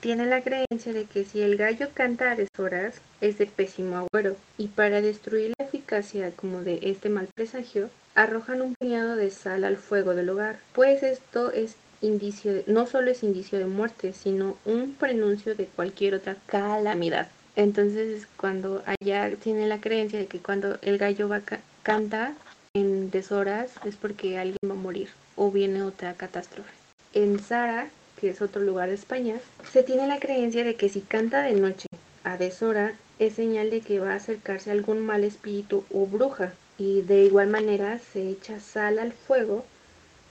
[0.00, 4.36] tiene la creencia de que si el gallo canta a deshoras es de pésimo agüero
[4.58, 9.64] y para destruir la eficacia como de este mal presagio arrojan un puñado de sal
[9.64, 14.12] al fuego del hogar, pues esto es indicio de, no solo es indicio de muerte,
[14.12, 17.28] sino un prenuncio de cualquier otra calamidad.
[17.56, 21.40] Entonces cuando allá tiene la creencia de que cuando el gallo va
[21.82, 22.34] canta
[22.74, 26.70] en deshoras es porque alguien va a morir o viene otra catástrofe.
[27.14, 27.88] En Zara,
[28.20, 29.36] que es otro lugar de España,
[29.72, 31.86] se tiene la creencia de que si canta de noche
[32.24, 36.52] a deshora es señal de que va a acercarse algún mal espíritu o bruja.
[36.78, 39.64] Y de igual manera se echa sal al fuego,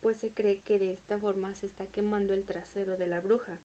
[0.01, 3.59] pues se cree que de esta forma se está quemando el trasero de la bruja.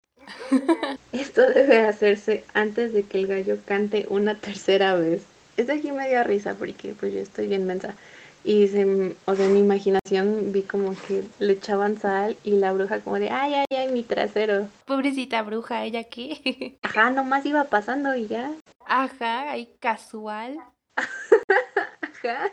[1.12, 5.22] Esto debe hacerse antes de que el gallo cante una tercera vez.
[5.56, 7.94] Es de aquí me dio risa porque pues yo estoy bien mensa.
[8.42, 12.72] Y se, o sea, en mi imaginación vi como que le echaban sal y la
[12.72, 14.68] bruja como de, ay, ay, ay, mi trasero.
[14.86, 16.78] Pobrecita bruja, ¿ella qué?
[16.82, 18.52] Ajá, nomás iba pasando y ya.
[18.86, 20.58] Ajá, ahí casual.
[20.96, 22.50] Ajá.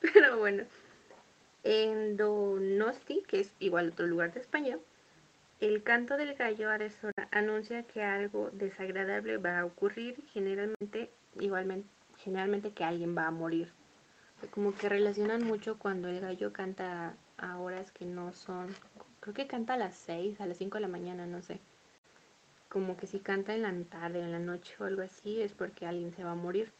[0.00, 0.64] Pero bueno,
[1.62, 4.76] en Donosti, que es igual otro lugar de España,
[5.60, 11.88] el canto del gallo a deshora anuncia que algo desagradable va a ocurrir, generalmente, igualmente,
[12.18, 13.70] generalmente que alguien va a morir
[14.50, 18.74] como que relacionan mucho cuando el gallo canta a horas que no son,
[19.20, 21.60] creo que canta a las 6, a las 5 de la mañana, no sé.
[22.68, 25.52] Como que si canta en la tarde o en la noche o algo así es
[25.52, 26.72] porque alguien se va a morir.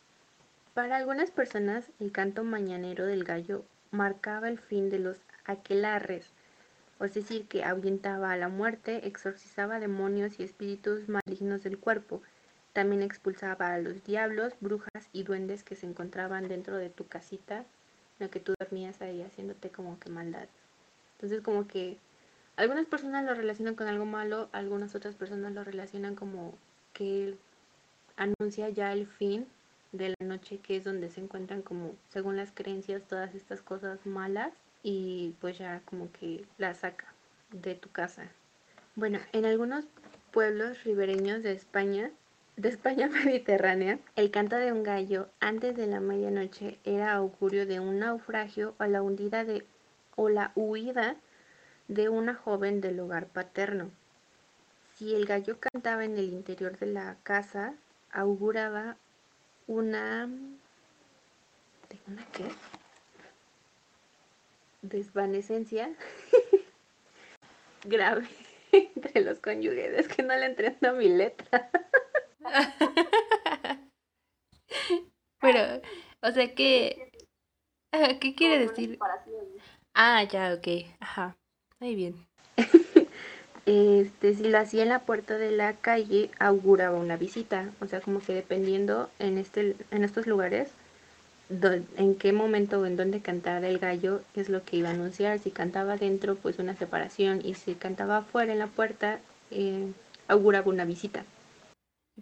[0.75, 6.33] Para algunas personas, el canto mañanero del gallo marcaba el fin de los aquelarres,
[7.05, 12.23] es decir, que ahuyentaba a la muerte, exorcizaba demonios y espíritus malignos del cuerpo.
[12.73, 17.59] También expulsaba a los diablos, brujas y duendes que se encontraban dentro de tu casita,
[17.59, 17.67] en
[18.19, 20.49] la que tú dormías ahí haciéndote como que maldad.
[21.17, 21.99] Entonces como que
[22.57, 26.55] algunas personas lo relacionan con algo malo, algunas otras personas lo relacionan como
[26.93, 27.37] que
[28.17, 29.47] anuncia ya el fin
[29.93, 34.05] de la noche, que es donde se encuentran como, según las creencias, todas estas cosas
[34.07, 37.07] malas y pues ya como que la saca
[37.51, 38.29] de tu casa.
[38.97, 39.85] Bueno, en algunos
[40.33, 42.11] pueblos ribereños de España,
[42.63, 47.81] de España mediterránea, el canto de un gallo antes de la medianoche era augurio de
[47.81, 49.65] un naufragio o la hundida de
[50.15, 51.17] o la huida
[51.89, 53.91] de una joven del hogar paterno.
[54.95, 57.75] Si el gallo cantaba en el interior de la casa,
[58.13, 58.97] auguraba
[59.67, 60.31] una...
[64.83, 65.91] Desvanecencia
[67.85, 68.29] grave
[68.73, 69.99] entre los cónyuges.
[69.99, 71.69] Es que no le entiendo mi letra.
[75.41, 75.83] Pero,
[76.23, 77.11] o sea que...
[78.21, 78.99] ¿Qué quiere decir?
[79.95, 80.67] Ah, ya, ok.
[81.01, 81.37] Ajá.
[81.81, 82.27] Muy bien.
[83.67, 87.71] este, si lo hacía en la puerta de la calle, auguraba una visita.
[87.81, 90.71] O sea, como que dependiendo en, este, en estos lugares,
[91.51, 95.39] en qué momento o en dónde cantara el gallo, es lo que iba a anunciar.
[95.39, 97.43] Si cantaba dentro, pues una separación.
[97.45, 99.93] Y si cantaba afuera en la puerta, eh,
[100.29, 101.25] auguraba una visita.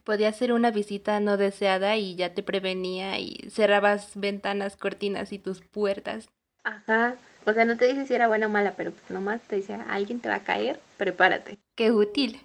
[0.05, 5.39] Podía ser una visita no deseada y ya te prevenía y cerrabas ventanas, cortinas y
[5.39, 6.29] tus puertas.
[6.65, 9.57] Ajá, o sea, no te dice si era buena o mala, pero pues nomás te
[9.57, 11.59] dice, alguien te va a caer, prepárate.
[11.75, 12.41] Qué útil.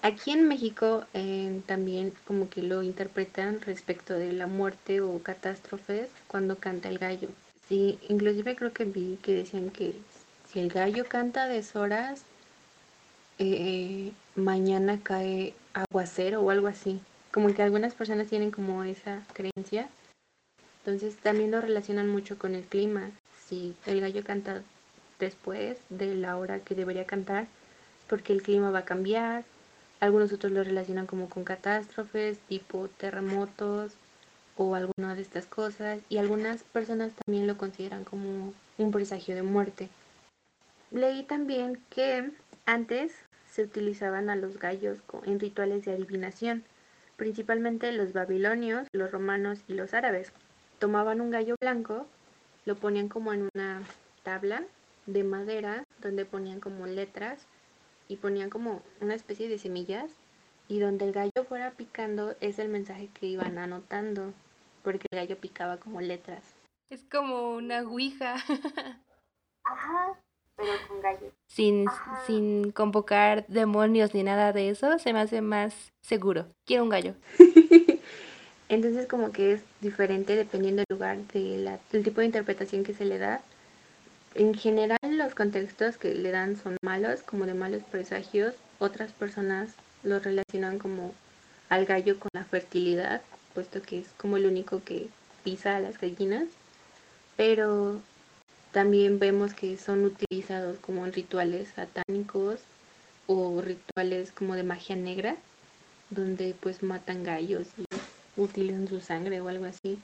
[0.00, 6.08] Aquí en México eh, también como que lo interpretan respecto de la muerte o catástrofes
[6.28, 7.28] cuando canta el gallo.
[7.68, 9.94] Sí, inclusive creo que vi que decían que
[10.46, 12.22] si el gallo canta a deshoras,
[13.38, 17.00] eh, mañana cae aguacero o algo así.
[17.32, 19.88] Como que algunas personas tienen como esa creencia.
[20.84, 23.10] Entonces también lo relacionan mucho con el clima
[23.46, 24.62] si el gallo canta
[25.18, 27.46] después de la hora que debería cantar,
[28.08, 29.44] porque el clima va a cambiar.
[30.00, 33.92] Algunos otros lo relacionan como con catástrofes, tipo terremotos
[34.56, 36.00] o alguna de estas cosas.
[36.08, 39.88] Y algunas personas también lo consideran como un presagio de muerte.
[40.90, 42.30] Leí también que
[42.64, 43.12] antes
[43.58, 46.62] se utilizaban a los gallos en rituales de adivinación,
[47.16, 50.32] principalmente los babilonios, los romanos y los árabes.
[50.78, 52.06] Tomaban un gallo blanco
[52.66, 53.82] lo ponían como en una
[54.22, 54.62] tabla
[55.06, 57.48] de madera donde ponían como letras
[58.06, 60.12] y ponían como una especie de semillas
[60.68, 64.32] y donde el gallo fuera picando es el mensaje que iban anotando
[64.84, 66.44] porque el gallo picaba como letras.
[66.90, 68.36] Es como una ouija.
[69.64, 70.16] Ajá,
[70.58, 71.32] pero con gallo.
[71.46, 71.86] Sin,
[72.26, 76.46] sin convocar demonios ni nada de eso, se me hace más seguro.
[76.66, 77.14] Quiero un gallo.
[78.68, 83.04] Entonces como que es diferente dependiendo del lugar, de del tipo de interpretación que se
[83.04, 83.40] le da.
[84.34, 88.54] En general los contextos que le dan son malos, como de malos presagios.
[88.78, 91.14] Otras personas lo relacionan como
[91.68, 93.22] al gallo con la fertilidad,
[93.54, 95.08] puesto que es como el único que
[95.44, 96.44] pisa a las gallinas.
[97.36, 98.02] Pero
[98.72, 102.60] también vemos que son utilizados como en rituales satánicos
[103.26, 105.36] o rituales como de magia negra,
[106.10, 107.84] donde pues matan gallos y
[108.40, 109.98] utilizan su sangre o algo así.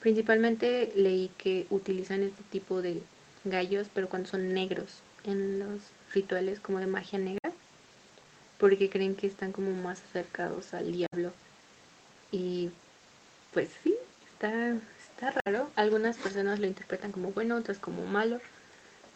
[0.00, 3.02] Principalmente leí que utilizan este tipo de
[3.44, 5.80] gallos, pero cuando son negros, en los
[6.12, 7.52] rituales como de magia negra,
[8.58, 11.32] porque creen que están como más acercados al diablo.
[12.32, 12.70] Y
[13.52, 13.94] pues sí,
[14.32, 14.76] está,
[15.20, 15.68] está raro.
[15.76, 18.40] Algunas personas lo interpretan como bueno, otras como malo,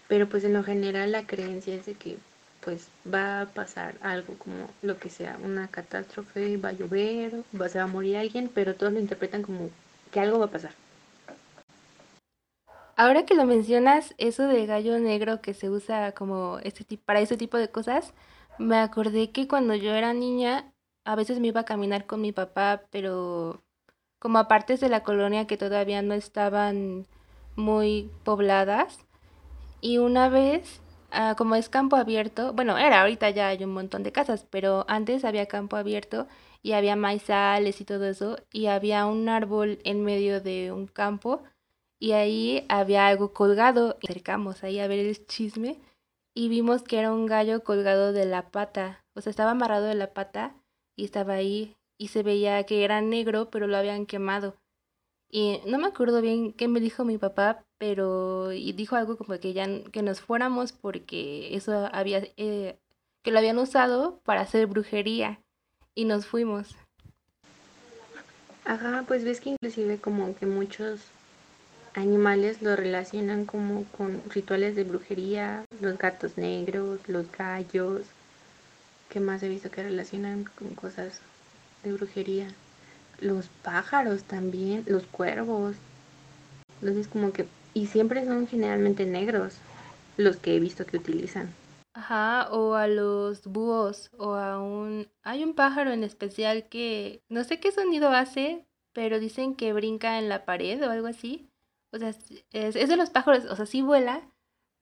[0.07, 2.19] pero pues en lo general la creencia es de que
[2.61, 7.83] pues va a pasar algo como lo que sea, una catástrofe, va a llover, va,
[7.83, 9.71] a morir alguien, pero todos lo interpretan como
[10.11, 10.73] que algo va a pasar.
[12.97, 17.21] Ahora que lo mencionas, eso de gallo negro que se usa como este tipo, para
[17.21, 18.15] ese tipo de cosas,
[18.59, 20.73] me acordé que cuando yo era niña,
[21.05, 23.63] a veces me iba a caminar con mi papá, pero
[24.25, 27.07] como a partes de la colonia que todavía no estaban
[27.57, 28.99] muy pobladas.
[29.83, 30.81] Y una vez
[31.17, 34.85] Ah, como es campo abierto, bueno, era, ahorita ya hay un montón de casas, pero
[34.89, 36.27] antes había campo abierto
[36.61, 41.45] y había maizales y todo eso, y había un árbol en medio de un campo
[42.01, 43.97] y ahí había algo colgado.
[44.03, 45.79] Acercamos ahí a ver el chisme
[46.35, 49.95] y vimos que era un gallo colgado de la pata, o sea, estaba amarrado de
[49.95, 50.57] la pata
[50.97, 54.57] y estaba ahí y se veía que era negro, pero lo habían quemado.
[55.31, 59.39] Y no me acuerdo bien qué me dijo mi papá, pero y dijo algo como
[59.41, 62.79] que ya que nos fuéramos porque eso había eh,
[63.23, 65.41] que lo habían usado para hacer brujería
[65.95, 66.77] y nos fuimos.
[68.65, 71.01] Ajá, pues ves que inclusive como que muchos
[71.95, 78.03] animales lo relacionan como con rituales de brujería, los gatos negros, los gallos,
[79.09, 81.21] ¿qué más he visto que relacionan con cosas
[81.85, 82.49] de brujería?
[83.21, 85.77] Los pájaros también, los cuervos.
[86.81, 89.55] Entonces como que, y siempre son generalmente negros
[90.17, 91.53] los que he visto que utilizan.
[91.95, 95.07] Ajá, o a los búhos, o a un...
[95.23, 100.19] Hay un pájaro en especial que no sé qué sonido hace, pero dicen que brinca
[100.19, 101.49] en la pared o algo así.
[101.93, 102.13] O sea,
[102.51, 104.29] es, de los pájaros, o sea, sí vuela,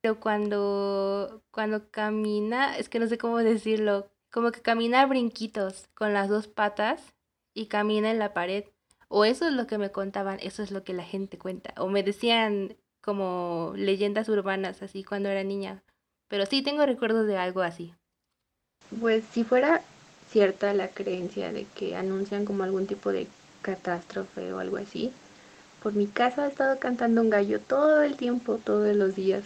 [0.01, 5.89] pero cuando, cuando camina, es que no sé cómo decirlo, como que camina a brinquitos
[5.95, 7.13] con las dos patas
[7.55, 8.65] y camina en la pared.
[9.09, 11.75] O eso es lo que me contaban, eso es lo que la gente cuenta.
[11.77, 15.83] O me decían como leyendas urbanas así cuando era niña.
[16.29, 17.93] Pero sí tengo recuerdos de algo así.
[19.01, 19.83] Pues si fuera
[20.31, 23.27] cierta la creencia de que anuncian como algún tipo de
[23.61, 25.13] catástrofe o algo así,
[25.83, 29.45] por mi casa ha estado cantando un gallo todo el tiempo, todos los días.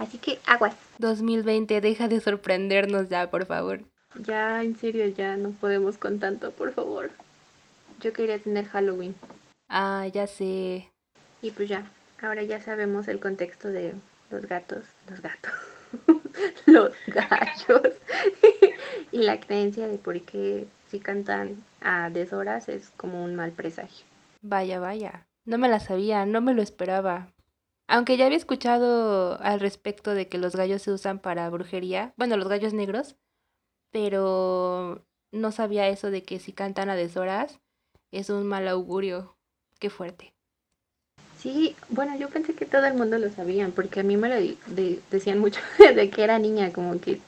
[0.00, 0.74] Así que aguas.
[0.98, 3.82] 2020, deja de sorprendernos ya, por favor.
[4.18, 7.10] Ya, en serio, ya no podemos con tanto, por favor.
[8.00, 9.14] Yo quería tener Halloween.
[9.68, 10.88] Ah, ya sé.
[11.42, 11.84] Y pues ya,
[12.22, 13.94] ahora ya sabemos el contexto de
[14.30, 15.52] los gatos, los gatos,
[16.66, 17.92] los gallos
[19.12, 24.06] y la creencia de por qué si cantan a deshoras es como un mal presagio.
[24.40, 27.28] Vaya, vaya, no me la sabía, no me lo esperaba.
[27.92, 32.36] Aunque ya había escuchado al respecto de que los gallos se usan para brujería, bueno,
[32.36, 33.16] los gallos negros,
[33.90, 37.58] pero no sabía eso de que si cantan a deshoras
[38.12, 39.34] es un mal augurio.
[39.80, 40.32] Qué fuerte.
[41.36, 44.56] Sí, bueno, yo pensé que todo el mundo lo sabían, porque a mí me lo
[45.10, 47.20] decían mucho desde que era niña, como que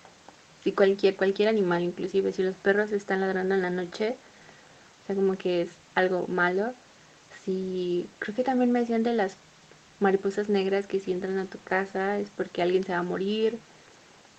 [0.62, 4.14] si cualquier, cualquier animal, inclusive si los perros están ladrando en la noche,
[5.02, 6.72] o sea, como que es algo malo.
[7.44, 9.36] Sí, creo que también me decían de las
[10.02, 13.58] mariposas negras que si entran a tu casa es porque alguien se va a morir.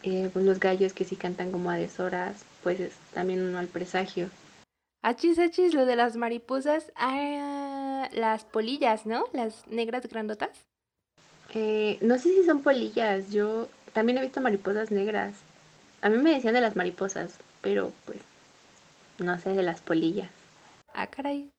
[0.03, 3.67] Eh, pues los gallos que si cantan como a deshoras, pues es también un mal
[3.67, 4.29] presagio.
[5.01, 6.91] Achis, achis, lo de las mariposas.
[6.95, 9.25] Ah, las polillas, ¿no?
[9.33, 10.65] Las negras grandotas.
[11.53, 15.35] Eh, no sé si son polillas, yo también he visto mariposas negras.
[16.01, 18.19] A mí me decían de las mariposas, pero pues
[19.19, 20.29] no sé de las polillas.
[20.93, 21.49] Ah, caray.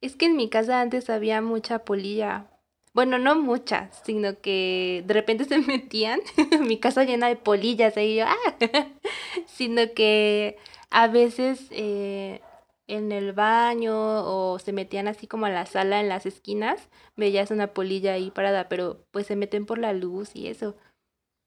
[0.00, 2.46] Es que en mi casa antes había mucha polilla.
[2.94, 6.20] Bueno, no mucha, sino que de repente se metían,
[6.60, 8.56] mi casa llena de polillas, y yo, ¡ah!
[9.46, 10.56] sino que
[10.90, 12.40] a veces eh,
[12.86, 17.50] en el baño o se metían así como a la sala en las esquinas, veías
[17.50, 20.76] una polilla ahí parada, pero pues se meten por la luz y eso.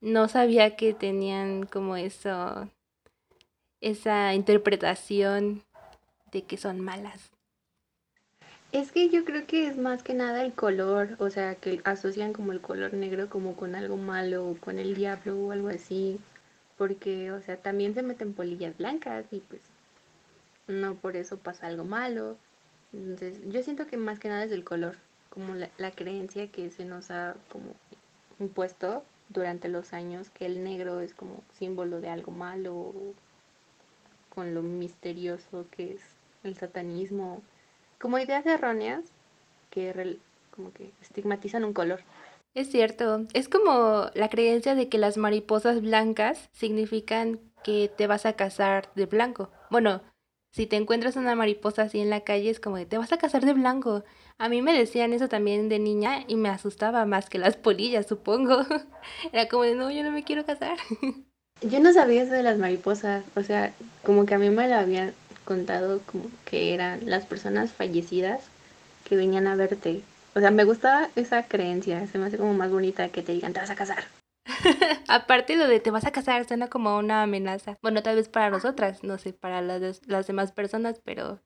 [0.02, 2.68] No sabía que tenían como eso,
[3.80, 5.64] esa interpretación
[6.30, 7.37] de que son malas.
[8.70, 12.34] Es que yo creo que es más que nada el color, o sea, que asocian
[12.34, 16.20] como el color negro como con algo malo, o con el diablo o algo así,
[16.76, 19.62] porque, o sea, también se meten polillas blancas y pues
[20.66, 22.36] no por eso pasa algo malo.
[22.92, 24.96] Entonces, yo siento que más que nada es el color,
[25.30, 27.74] como la, creencia que se nos ha como
[28.38, 32.94] impuesto durante los años, que el negro es como símbolo de algo malo,
[34.34, 36.02] con lo misterioso que es
[36.44, 37.42] el satanismo,
[37.98, 39.04] como ideas erróneas
[39.70, 40.18] que
[40.54, 42.00] como que estigmatizan un color.
[42.54, 48.26] Es cierto, es como la creencia de que las mariposas blancas significan que te vas
[48.26, 49.50] a casar de blanco.
[49.70, 50.00] Bueno,
[50.52, 53.18] si te encuentras una mariposa así en la calle es como de te vas a
[53.18, 54.02] casar de blanco.
[54.38, 58.06] A mí me decían eso también de niña y me asustaba más que las polillas,
[58.06, 58.62] supongo.
[59.32, 60.78] Era como de no, yo no me quiero casar.
[61.60, 63.72] Yo no sabía eso de las mariposas, o sea,
[64.04, 65.12] como que a mí me lo habían
[65.48, 68.42] contado como que eran las personas fallecidas
[69.08, 70.02] que venían a verte.
[70.34, 73.54] O sea, me gusta esa creencia, se me hace como más bonita que te digan
[73.54, 74.04] te vas a casar.
[75.08, 77.78] Aparte lo de te vas a casar suena como una amenaza.
[77.80, 81.40] Bueno, tal vez para nosotras, no sé, para las, las demás personas, pero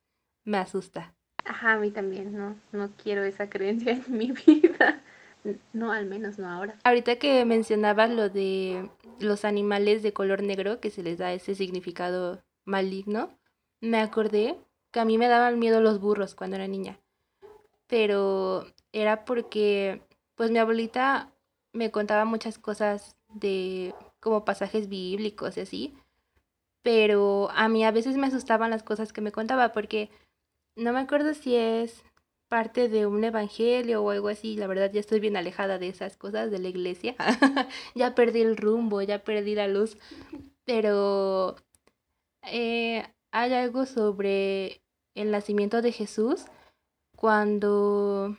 [0.44, 1.14] me asusta.
[1.44, 5.00] Ajá, a mí también, no, no quiero esa creencia en mi vida.
[5.72, 6.74] No, al menos no ahora.
[6.82, 8.88] Ahorita que mencionabas lo de
[9.20, 13.38] los animales de color negro, que se les da ese significado maligno,
[13.82, 14.56] me acordé
[14.92, 16.98] que a mí me daban miedo los burros cuando era niña.
[17.88, 20.02] Pero era porque,
[20.36, 21.30] pues mi abuelita
[21.74, 25.94] me contaba muchas cosas de como pasajes bíblicos y así,
[26.82, 30.10] pero a mí a veces me asustaban las cosas que me contaba porque
[30.76, 32.04] no me acuerdo si es
[32.48, 34.56] parte de un evangelio o algo así.
[34.56, 37.16] La verdad ya estoy bien alejada de esas cosas de la iglesia.
[37.94, 39.96] ya perdí el rumbo, ya perdí la luz.
[40.64, 41.56] Pero
[42.42, 44.82] eh, hay algo sobre
[45.14, 46.44] el nacimiento de Jesús
[47.16, 48.36] cuando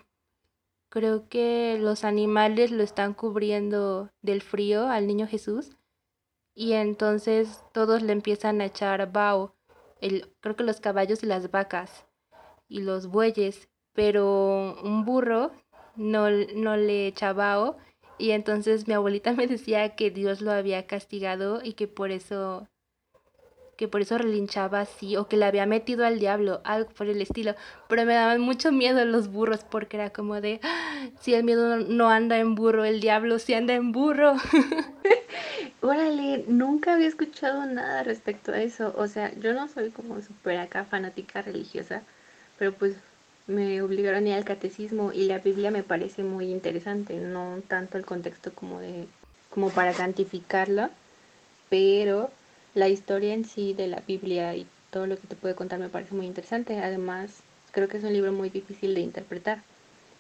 [0.90, 5.72] creo que los animales lo están cubriendo del frío al niño Jesús
[6.54, 9.56] y entonces todos le empiezan a echar vaho,
[10.00, 12.06] el, creo que los caballos y las vacas
[12.68, 15.52] y los bueyes pero un burro
[15.96, 17.76] no, no le echaba
[18.20, 22.68] y entonces mi abuelita me decía que Dios lo había castigado y que por eso
[23.84, 27.22] que por eso relinchaba así o que le había metido al diablo, algo por el
[27.22, 27.54] estilo,
[27.90, 31.76] pero me daban mucho miedo los burros porque era como de ah, si el miedo
[31.76, 34.38] no anda en burro, el diablo sí anda en burro.
[35.82, 40.60] Órale, nunca había escuchado nada respecto a eso, o sea, yo no soy como súper
[40.60, 42.04] acá fanática religiosa,
[42.58, 42.96] pero pues
[43.48, 47.98] me obligaron a ir al catecismo y la Biblia me parece muy interesante, no tanto
[47.98, 49.08] el contexto como de
[49.50, 50.90] como para santificarla,
[51.70, 52.32] pero
[52.76, 55.90] la historia en sí de la Biblia y todo lo que te puede contar me
[55.90, 56.80] parece muy interesante.
[56.80, 59.62] Además, creo que es un libro muy difícil de interpretar.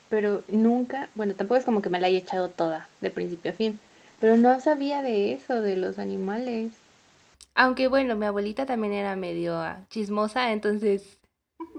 [0.09, 3.55] Pero nunca, bueno, tampoco es como que me la haya echado toda, de principio a
[3.55, 3.79] fin.
[4.19, 6.71] Pero no sabía de eso, de los animales.
[7.55, 11.19] Aunque bueno, mi abuelita también era medio ah, chismosa, entonces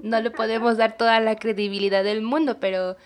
[0.02, 2.96] no le podemos dar toda la credibilidad del mundo, pero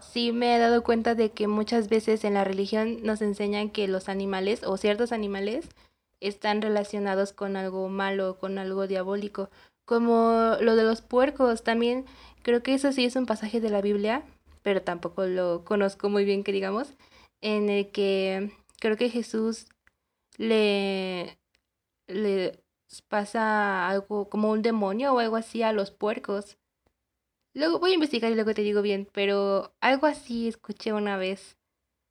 [0.00, 3.88] sí me he dado cuenta de que muchas veces en la religión nos enseñan que
[3.88, 5.68] los animales o ciertos animales
[6.20, 9.50] están relacionados con algo malo, con algo diabólico,
[9.84, 12.04] como lo de los puercos también.
[12.42, 14.24] Creo que eso sí es un pasaje de la Biblia,
[14.62, 16.94] pero tampoco lo conozco muy bien que digamos,
[17.40, 19.66] en el que creo que Jesús
[20.36, 21.38] le,
[22.06, 22.58] le
[23.08, 26.58] pasa algo como un demonio o algo así a los puercos.
[27.54, 31.56] Luego voy a investigar y luego te digo bien, pero algo así escuché una vez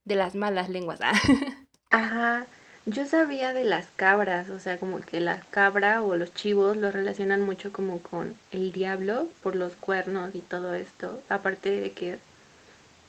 [0.04, 1.00] de las malas lenguas.
[1.92, 2.48] Ajá,
[2.86, 6.92] yo sabía de las cabras, o sea, como que la cabra o los chivos lo
[6.92, 11.22] relacionan mucho como con el diablo por los cuernos y todo esto.
[11.30, 12.20] Aparte de que,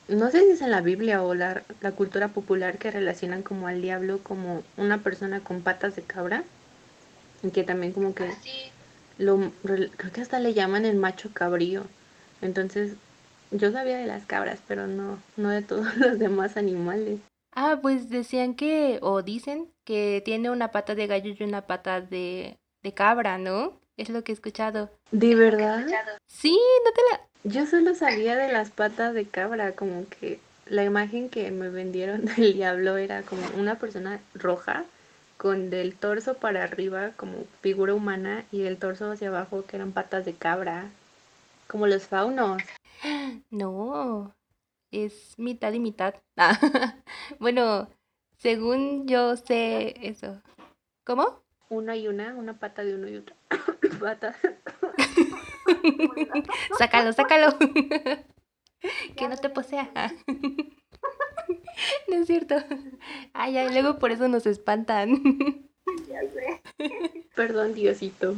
[0.07, 3.67] no sé si es en la Biblia o la, la cultura popular que relacionan como
[3.67, 6.43] al diablo como una persona con patas de cabra
[7.53, 8.29] que también como que
[9.17, 11.85] lo creo que hasta le llaman el macho cabrío.
[12.41, 12.93] Entonces,
[13.51, 17.19] yo sabía de las cabras, pero no no de todos los demás animales.
[17.59, 22.01] Ah, pues decían que o dicen que tiene una pata de gallo y una pata
[22.01, 23.79] de de cabra, ¿no?
[23.97, 24.91] Es lo que he escuchado.
[25.09, 25.83] ¿De verdad?
[26.27, 30.83] Sí, no te la Yo solo sabía de las patas de cabra, como que la
[30.83, 34.85] imagen que me vendieron del diablo era como una persona roja
[35.37, 39.93] con del torso para arriba como figura humana y el torso hacia abajo que eran
[39.93, 40.89] patas de cabra,
[41.67, 42.61] como los faunos.
[43.49, 44.33] No,
[44.91, 46.15] es mitad y mitad.
[47.39, 47.89] bueno,
[48.37, 50.41] según yo sé eso.
[51.03, 51.43] ¿Cómo?
[51.69, 53.35] Una y una, una pata de uno y otra.
[53.99, 54.35] pata.
[56.77, 57.57] sácalo, sácalo.
[59.15, 59.91] que no te posea.
[62.07, 62.55] No es cierto.
[63.33, 65.67] Ay, ay, luego por eso nos espantan.
[66.07, 66.61] Ya sé.
[67.35, 68.35] Perdón, Diosito.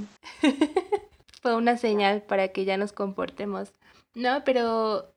[1.42, 3.74] Fue una señal para que ya nos comportemos.
[4.14, 5.16] No, pero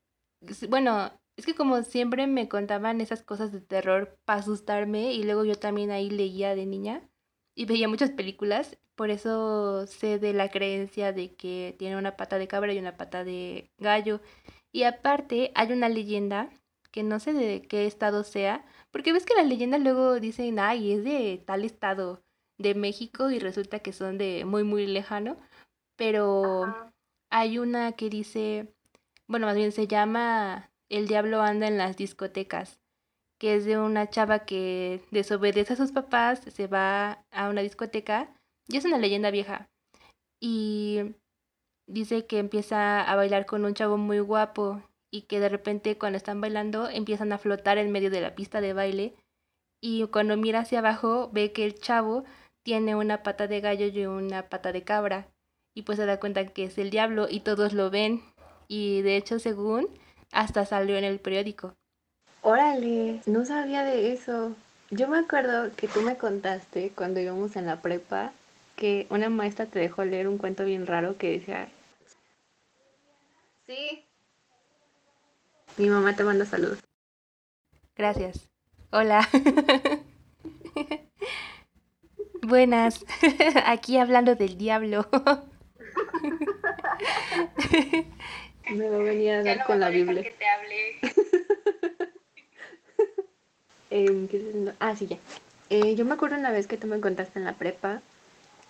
[0.69, 1.11] bueno,
[1.43, 5.57] es que como siempre me contaban esas cosas de terror para asustarme y luego yo
[5.57, 7.03] también ahí leía de niña
[7.57, 12.39] y veía muchas películas, por eso sé de la creencia de que tiene una pata
[12.39, 14.21] de cabra y una pata de gallo.
[14.71, 16.49] Y aparte hay una leyenda
[16.93, 20.93] que no sé de qué estado sea, porque ves que las leyendas luego dicen, ay,
[20.93, 22.23] es de tal estado
[22.57, 25.37] de México y resulta que son de muy, muy lejano,
[25.97, 26.93] pero
[27.31, 28.73] hay una que dice,
[29.27, 32.79] bueno, más bien se llama El diablo anda en las discotecas,
[33.41, 38.29] que es de una chava que desobedece a sus papás, se va a una discoteca,
[38.69, 39.71] y es una leyenda vieja,
[40.39, 41.15] y
[41.87, 46.19] dice que empieza a bailar con un chavo muy guapo y que de repente cuando
[46.19, 49.15] están bailando empiezan a flotar en medio de la pista de baile
[49.81, 52.25] y cuando mira hacia abajo ve que el chavo
[52.63, 55.29] tiene una pata de gallo y una pata de cabra
[55.75, 58.23] y pues se da cuenta que es el diablo y todos lo ven
[58.69, 59.89] y de hecho según
[60.33, 61.75] hasta salió en el periódico.
[62.43, 64.55] Órale, no sabía de eso.
[64.91, 68.33] Yo me acuerdo que tú me contaste cuando íbamos en la prepa
[68.75, 71.69] que una maestra te dejó leer un cuento bien raro que decía...
[73.65, 74.05] Sí,
[75.79, 76.81] mi mamá te manda saludos.
[77.97, 78.51] Gracias.
[78.91, 79.27] Hola.
[82.43, 83.05] Buenas.
[83.67, 85.09] Aquí hablando del diablo.
[88.75, 90.23] Me va a venir a dar con la Biblia.
[90.23, 90.99] Que te hable.
[93.91, 94.73] Em, ¿qué estoy haciendo?
[94.81, 95.19] Ah, sí, ya.
[95.69, 98.01] Eh, yo me acuerdo una vez que tú me contaste en la prepa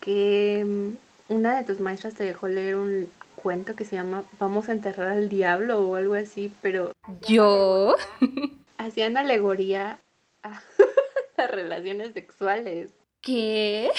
[0.00, 0.96] que em,
[1.28, 5.08] una de tus maestras te dejó leer un cuento que se llama Vamos a enterrar
[5.08, 6.92] al diablo o algo así, pero
[7.28, 7.94] ¿Yo?
[8.78, 10.00] hacían alegoría
[10.42, 10.60] a
[11.36, 12.90] las relaciones sexuales.
[13.20, 13.90] ¿Qué?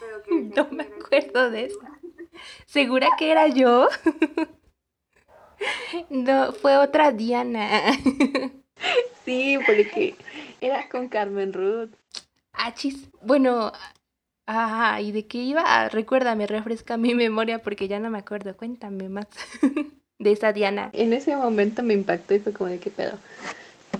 [0.00, 1.78] Pero que decía No me acuerdo de eso.
[2.66, 3.88] ¿Segura que era yo?
[6.10, 7.68] No, fue otra Diana.
[9.24, 10.14] Sí, porque
[10.60, 11.90] era con Carmen Ruth.
[12.52, 13.08] Achis.
[13.22, 13.72] Bueno,
[14.46, 15.62] ajá, ¿y de qué iba?
[15.64, 18.54] Ah, recuérdame, refresca mi memoria porque ya no me acuerdo.
[18.56, 19.26] Cuéntame más
[20.18, 20.90] de esa Diana.
[20.92, 23.18] En ese momento me impactó y fue como de qué pedo.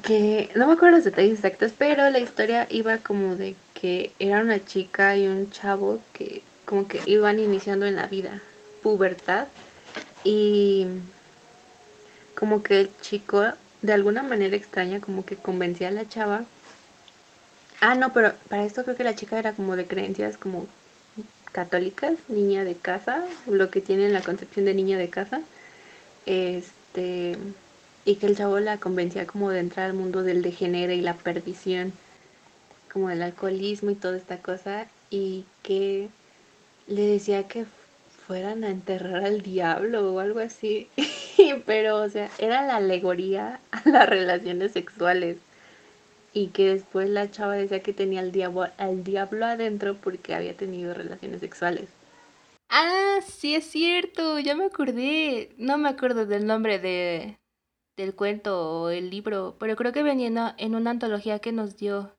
[0.02, 4.42] Que no me acuerdo los detalles exactos, pero la historia iba como de que era
[4.42, 8.42] una chica y un chavo que como que iban iniciando en la vida,
[8.82, 9.48] pubertad,
[10.24, 10.86] y
[12.34, 13.42] como que el chico
[13.82, 16.44] de alguna manera extraña como que convencía a la chava.
[17.80, 20.66] Ah, no, pero para esto creo que la chica era como de creencias como
[21.52, 25.42] católicas, niña de casa, lo que tiene la concepción de niña de casa.
[26.26, 27.36] Este,
[28.04, 31.14] y que el chavo la convencía como de entrar al mundo del degenere y la
[31.14, 31.92] perdición,
[32.92, 36.08] como del alcoholismo y toda esta cosa, y que
[36.86, 37.66] le decía que
[38.26, 40.88] fueran a enterrar al diablo o algo así.
[41.66, 45.38] Pero, o sea, era la alegoría a las relaciones sexuales.
[46.32, 50.56] Y que después la chava decía que tenía al diablo, al diablo adentro porque había
[50.56, 51.88] tenido relaciones sexuales.
[52.70, 55.54] Ah, sí es cierto, ya me acordé.
[55.58, 57.38] No me acuerdo del nombre de
[57.96, 61.52] del cuento o el libro, pero creo que venía en una- en una antología que
[61.52, 62.14] nos dio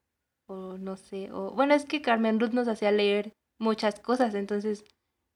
[0.47, 4.85] o no sé, o bueno, es que Carmen Ruth nos hacía leer muchas cosas, entonces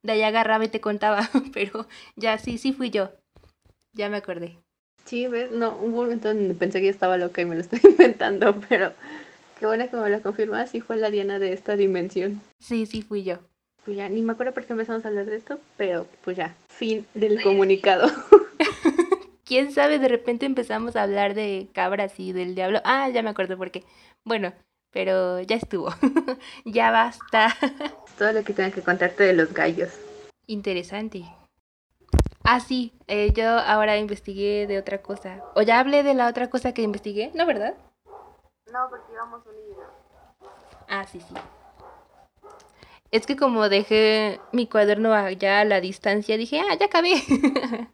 [0.03, 1.21] de ahí agarraba y te contaba,
[1.53, 3.11] pero ya sí, sí fui yo.
[4.00, 4.58] Ya me acordé.
[5.04, 5.52] Sí, ¿ves?
[5.52, 8.56] No, hubo un momento donde pensé que yo estaba loca y me lo estoy inventando,
[8.70, 8.93] pero
[9.60, 12.39] qué bueno que me lo confirmas, sí fue la Diana de esta dimensión.
[12.62, 13.39] Sí, sí fui yo.
[13.84, 16.56] Pues ya, ni me acuerdo por qué empezamos a hablar de esto, pero pues ya,
[16.70, 18.08] fin del comunicado.
[19.43, 20.00] ¿Quién sabe?
[20.00, 22.80] De repente empezamos a hablar de cabras y del diablo.
[22.86, 23.84] Ah, ya me acuerdo por qué.
[24.24, 24.54] Bueno,
[24.91, 25.93] pero ya estuvo.
[26.64, 27.54] ya basta.
[28.18, 29.89] Todo lo que tenga que contarte de los gallos.
[30.47, 31.26] Interesante.
[32.52, 35.43] Ah, sí, eh, yo ahora investigué de otra cosa.
[35.54, 37.30] ¿O ya hablé de la otra cosa que investigué?
[37.36, 37.76] ¿No, verdad?
[38.74, 39.86] No, porque íbamos unidos.
[40.88, 41.36] Ah, sí, sí.
[43.12, 47.14] Es que como dejé mi cuaderno allá a la distancia, dije, ah, ya acabé.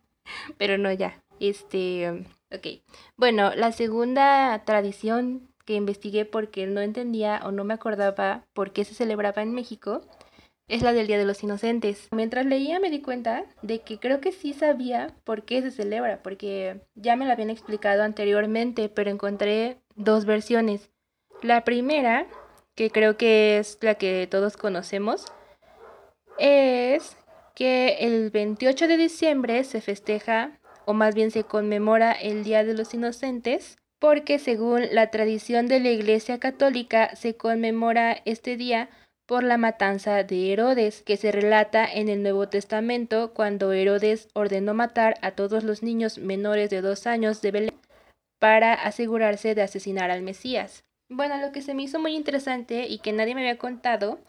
[0.58, 1.22] Pero no, ya.
[1.42, 2.82] Este, ok.
[3.18, 8.86] Bueno, la segunda tradición que investigué porque no entendía o no me acordaba por qué
[8.86, 10.00] se celebraba en México
[10.68, 12.08] es la del Día de los Inocentes.
[12.12, 16.22] Mientras leía me di cuenta de que creo que sí sabía por qué se celebra,
[16.24, 20.90] porque ya me lo habían explicado anteriormente, pero encontré dos versiones.
[21.42, 22.28] La primera,
[22.76, 25.26] que creo que es la que todos conocemos,
[26.40, 27.16] es
[27.54, 32.74] que el 28 de diciembre se festeja, o más bien se conmemora el Día de
[32.74, 38.90] los Inocentes, porque según la tradición de la Iglesia Católica se conmemora este día
[39.26, 44.74] por la matanza de Herodes, que se relata en el Nuevo Testamento cuando Herodes ordenó
[44.74, 47.80] matar a todos los niños menores de dos años de Belén
[48.40, 50.84] para asegurarse de asesinar al Mesías.
[51.10, 54.20] Bueno, lo que se me hizo muy interesante y que nadie me había contado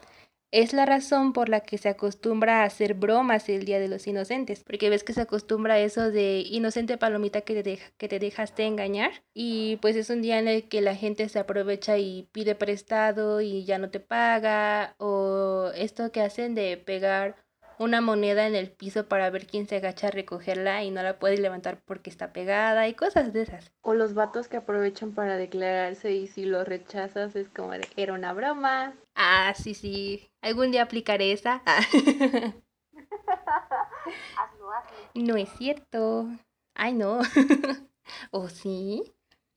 [0.51, 4.07] es la razón por la que se acostumbra a hacer bromas el Día de los
[4.07, 8.09] Inocentes, porque ves que se acostumbra a eso de inocente palomita que te, deja, que
[8.09, 11.99] te dejaste engañar y pues es un día en el que la gente se aprovecha
[11.99, 17.46] y pide prestado y ya no te paga o esto que hacen de pegar
[17.79, 21.19] una moneda en el piso para ver quién se agacha a recogerla y no la
[21.19, 23.73] puede levantar porque está pegada y cosas de esas.
[23.83, 28.13] O los vatos que aprovechan para declararse y si lo rechazas es como de, era
[28.13, 28.95] una broma.
[29.15, 30.29] Ah, sí, sí.
[30.43, 31.63] Algún día aplicaré esa.
[31.67, 32.63] Hazlo,
[34.37, 34.71] hazlo.
[35.15, 36.29] No es cierto.
[36.75, 37.21] Ay, no.
[38.31, 39.15] ¿O sí?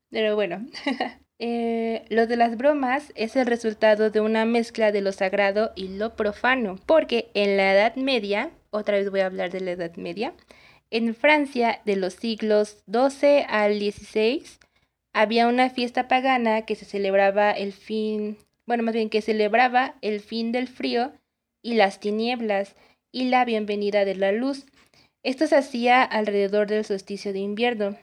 [0.09, 0.65] Pero bueno.
[1.39, 5.87] Eh, lo de las bromas es el resultado de una mezcla de lo sagrado y
[5.87, 6.75] lo profano.
[6.85, 10.33] Porque en la Edad Media, otra vez voy a hablar de la Edad Media,
[10.91, 14.43] en Francia de los siglos XII al XVI
[15.13, 20.19] había una fiesta pagana que se celebraba el fin, bueno, más bien que celebraba el
[20.19, 21.11] fin del frío
[21.61, 22.75] y las tinieblas
[23.11, 24.65] y la bienvenida de la luz.
[25.23, 27.97] Esto se hacía alrededor del solsticio de invierno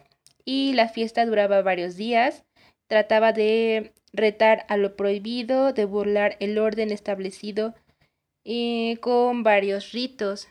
[0.45, 2.45] y la fiesta duraba varios días.
[2.89, 7.75] Trataba de retar a lo prohibido, de burlar el orden establecido
[8.45, 10.49] eh, con varios ritos.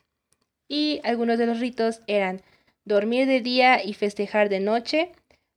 [0.68, 2.42] Y algunos de los ritos eran
[2.84, 5.12] dormir de día y festejar de noche.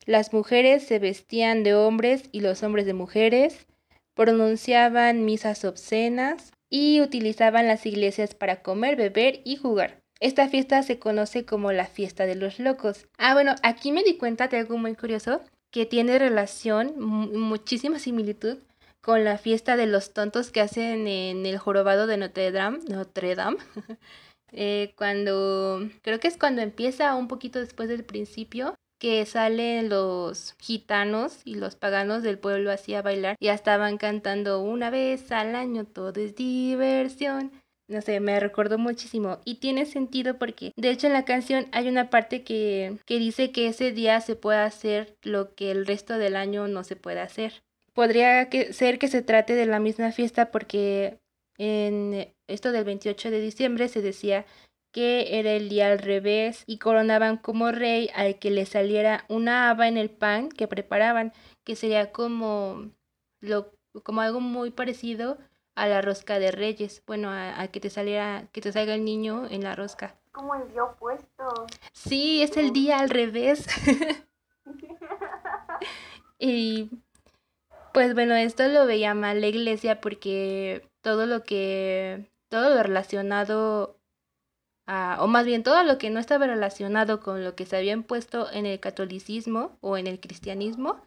[0.07, 3.67] Las mujeres se vestían de hombres y los hombres de mujeres,
[4.15, 10.01] pronunciaban misas obscenas y utilizaban las iglesias para comer, beber y jugar.
[10.21, 13.07] Esta fiesta se conoce como la fiesta de los locos.
[13.19, 18.59] Ah, bueno, aquí me di cuenta de algo muy curioso que tiene relación, muchísima similitud
[19.01, 23.35] con la fiesta de los tontos que hacen en el jorobado de Notre Dame, Notre
[23.35, 23.59] Dame.
[24.51, 30.55] Eh, cuando creo que es cuando empieza un poquito después del principio que salen los
[30.59, 33.37] gitanos y los paganos del pueblo así a bailar.
[33.41, 37.53] Ya estaban cantando una vez al año, todo es diversión.
[37.89, 39.39] No sé, me recordó muchísimo.
[39.47, 43.51] Y tiene sentido porque, de hecho, en la canción hay una parte que, que dice
[43.51, 47.21] que ese día se puede hacer lo que el resto del año no se puede
[47.21, 47.63] hacer.
[47.95, 51.19] Podría que, ser que se trate de la misma fiesta porque
[51.57, 54.45] en esto del 28 de diciembre se decía
[54.93, 59.71] que era el día al revés y coronaban como rey al que le saliera una
[59.71, 61.33] haba en el pan que preparaban,
[61.65, 62.91] que sería como
[63.41, 63.73] lo
[64.05, 65.39] como algo muy parecido
[65.79, 69.47] a la rosca de reyes, bueno, a, que te saliera que te salga el niño
[69.49, 70.15] en la rosca.
[70.33, 71.67] Como el día opuesto.
[71.93, 73.67] Sí, es el día al revés.
[76.39, 76.91] y
[77.93, 83.97] pues bueno, esto lo veía mal la iglesia porque todo lo que todo lo relacionado
[85.19, 88.51] o más bien todo lo que no estaba relacionado con lo que se había impuesto
[88.51, 90.99] en el catolicismo o en el cristianismo,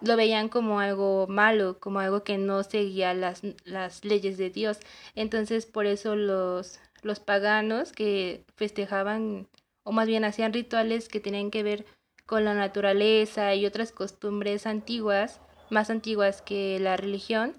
[0.00, 4.78] lo veían como algo malo, como algo que no seguía las, las leyes de Dios.
[5.14, 9.48] Entonces por eso los, los paganos que festejaban
[9.84, 11.86] o más bien hacían rituales que tenían que ver
[12.26, 15.40] con la naturaleza y otras costumbres antiguas,
[15.70, 17.54] más antiguas que la religión,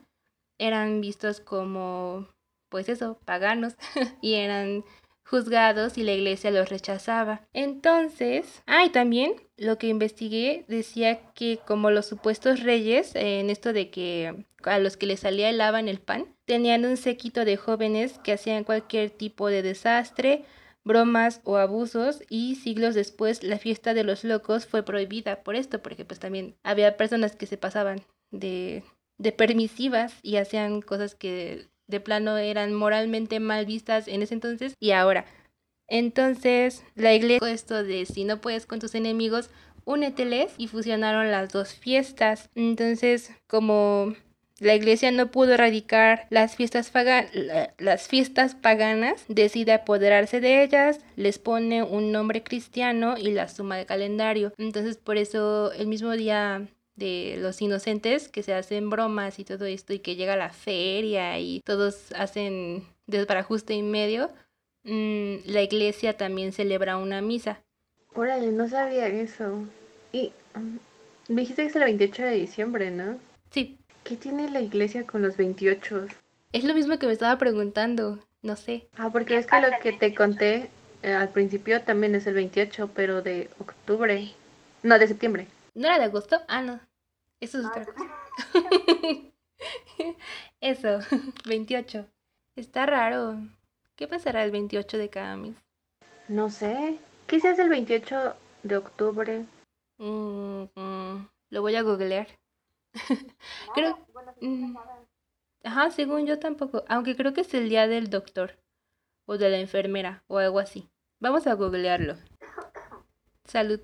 [0.60, 2.28] eran vistos como,
[2.70, 3.76] pues eso, paganos
[4.22, 4.84] y eran
[5.26, 7.42] juzgados y la iglesia los rechazaba.
[7.54, 13.74] Entonces, ah, y también lo que investigué decía que como los supuestos reyes, en esto
[13.74, 17.58] de que a los que les salía el en el pan, tenían un séquito de
[17.58, 20.44] jóvenes que hacían cualquier tipo de desastre,
[20.84, 25.82] bromas o abusos y siglos después la fiesta de los locos fue prohibida por esto,
[25.82, 28.02] porque pues también había personas que se pasaban
[28.32, 28.84] de,
[29.18, 34.76] de permisivas y hacían cosas que de plano eran moralmente mal vistas en ese entonces
[34.80, 35.26] y ahora.
[35.88, 39.50] Entonces, la iglesia, esto de si no puedes con tus enemigos,
[39.86, 42.50] úneteles y fusionaron las dos fiestas.
[42.56, 44.14] Entonces, como
[44.60, 46.92] la iglesia no pudo erradicar las fiestas,
[47.78, 53.78] las fiestas paganas, decide apoderarse de ellas, les pone un nombre cristiano y la suma
[53.78, 54.54] de calendario.
[54.58, 59.66] Entonces, por eso el mismo día de los inocentes que se hacen bromas y todo
[59.66, 64.32] esto y que llega la feria y todos hacen desbarajuste en medio,
[64.88, 67.62] mm, la iglesia también celebra una misa.
[68.16, 69.64] Órale, no sabía eso.
[70.12, 73.20] Y mm, me dijiste que es el 28 de diciembre, ¿no?
[73.52, 73.78] Sí.
[74.04, 76.08] ¿Qué tiene la iglesia con los 28?
[76.54, 78.88] Es lo mismo que me estaba preguntando, no sé.
[78.98, 80.70] Ah, porque es que lo que te conté
[81.04, 84.32] eh, al principio también es el 28, pero de octubre.
[84.84, 85.48] No, de septiembre.
[85.76, 86.42] ¿No era de agosto?
[86.48, 86.80] Ah, no.
[87.40, 88.06] Eso es otra cosa.
[90.62, 91.00] Eso,
[91.46, 92.08] 28.
[92.56, 93.38] Está raro.
[93.98, 95.56] ¿Qué pasará el 28 de cada mes?
[96.28, 97.00] No sé.
[97.26, 99.46] ¿Qué se hace el 28 de octubre?
[99.98, 102.28] Mm, mm, lo voy a googlear.
[103.74, 103.98] creo.
[104.40, 104.78] Mm,
[105.64, 106.84] ajá, según yo tampoco.
[106.88, 108.60] Aunque creo que es el día del doctor.
[109.26, 110.24] O de la enfermera.
[110.28, 110.88] O algo así.
[111.20, 112.18] Vamos a googlearlo.
[113.46, 113.82] Salud.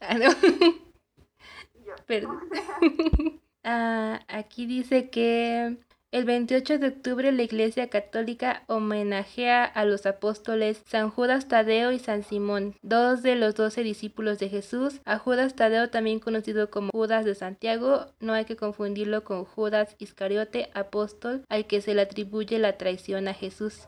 [0.00, 0.30] Ah, no.
[2.06, 2.40] Perdón.
[3.68, 5.76] Ah, aquí dice que
[6.12, 11.98] el 28 de octubre la Iglesia Católica homenajea a los apóstoles San Judas Tadeo y
[11.98, 15.00] San Simón, dos de los doce discípulos de Jesús.
[15.04, 19.96] A Judas Tadeo, también conocido como Judas de Santiago, no hay que confundirlo con Judas
[19.98, 23.86] Iscariote, apóstol, al que se le atribuye la traición a Jesús.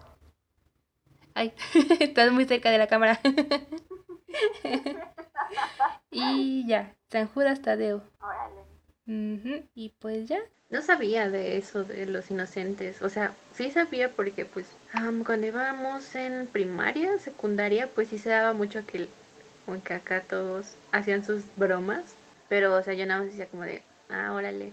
[1.34, 1.52] Ay,
[2.00, 3.20] estás muy cerca de la cámara.
[6.10, 8.02] y ya, San Judas Tadeo.
[9.08, 10.38] Y pues ya.
[10.70, 13.00] No sabía de eso de los inocentes.
[13.00, 14.66] O sea, sí sabía porque pues
[15.24, 19.08] cuando íbamos en primaria, secundaria, pues sí se daba mucho que,
[19.82, 22.04] que acá todos hacían sus bromas.
[22.50, 24.72] Pero, o sea, yo nada más decía como de, ah, órale.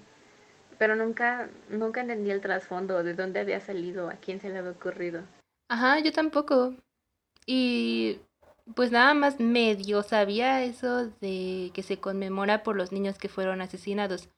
[0.78, 4.72] Pero nunca, nunca entendí el trasfondo, de dónde había salido, a quién se le había
[4.72, 5.22] ocurrido.
[5.70, 6.76] Ajá, yo tampoco.
[7.46, 8.20] Y
[8.74, 13.62] pues nada más medio sabía eso de que se conmemora por los niños que fueron
[13.62, 14.30] asesinados.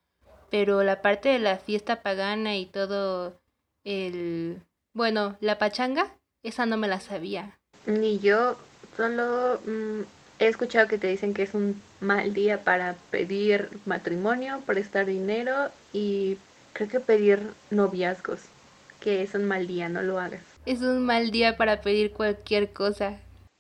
[0.50, 3.40] Pero la parte de la fiesta pagana y todo
[3.84, 4.62] el...
[4.94, 7.58] Bueno, la pachanga, esa no me la sabía.
[7.86, 8.58] Ni yo,
[8.96, 10.04] solo mm,
[10.40, 15.72] He escuchado que te dicen que es un mal día para pedir matrimonio, prestar dinero
[15.94, 16.38] y
[16.74, 17.40] creo que pedir
[17.72, 18.42] noviazgos,
[19.00, 20.44] que es un mal día, no lo hagas.
[20.68, 23.18] Es un mal día para pedir cualquier cosa.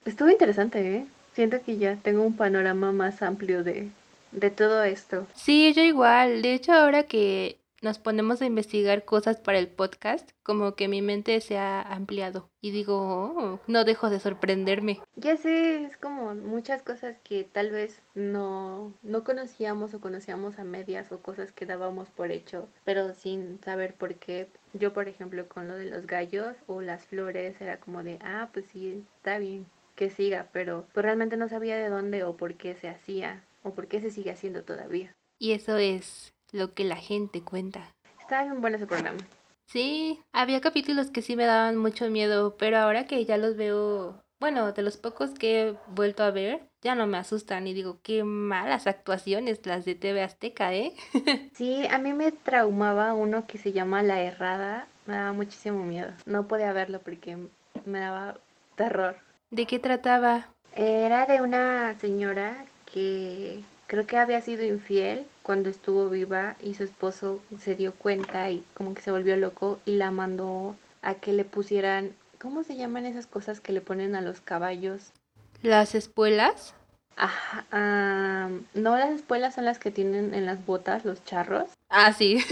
[0.07, 1.05] Estuvo interesante, ¿eh?
[1.33, 3.89] Siento que ya tengo un panorama más amplio de,
[4.31, 5.27] de todo esto.
[5.35, 6.41] Sí, yo igual.
[6.41, 11.01] De hecho, ahora que nos ponemos a investigar cosas para el podcast, como que mi
[11.01, 15.01] mente se ha ampliado y digo, oh, no dejo de sorprenderme.
[15.17, 20.63] Ya sé, es como muchas cosas que tal vez no, no conocíamos o conocíamos a
[20.63, 24.47] medias o cosas que dábamos por hecho, pero sin saber por qué.
[24.71, 28.47] Yo, por ejemplo, con lo de los gallos o las flores, era como de, ah,
[28.53, 29.65] pues sí, está bien
[29.97, 33.73] que siga, pero pues realmente no sabía de dónde o por qué se hacía o
[33.73, 35.13] por qué se sigue haciendo todavía.
[35.39, 37.91] Y eso es lo que la gente cuenta.
[38.21, 39.17] Está bien bueno ese programa.
[39.65, 44.23] Sí, había capítulos que sí me daban mucho miedo, pero ahora que ya los veo,
[44.39, 47.99] bueno, de los pocos que he vuelto a ver, ya no me asustan y digo,
[48.01, 50.93] qué malas actuaciones las de TV Azteca, ¿eh?
[51.53, 56.13] sí, a mí me traumaba uno que se llama La Errada, me daba muchísimo miedo.
[56.25, 57.37] No podía verlo porque
[57.85, 58.39] me daba
[58.75, 59.26] terror.
[59.49, 60.47] ¿De qué trataba?
[60.75, 66.83] Era de una señora que creo que había sido infiel cuando estuvo viva y su
[66.83, 71.31] esposo se dio cuenta y como que se volvió loco y la mandó a que
[71.31, 75.13] le pusieran, ¿cómo se llaman esas cosas que le ponen a los caballos?
[75.61, 76.73] ¿Las espuelas?
[77.15, 81.69] Ajá, no las espuelas son las que tienen en las botas los charros.
[81.89, 82.43] Ah, sí.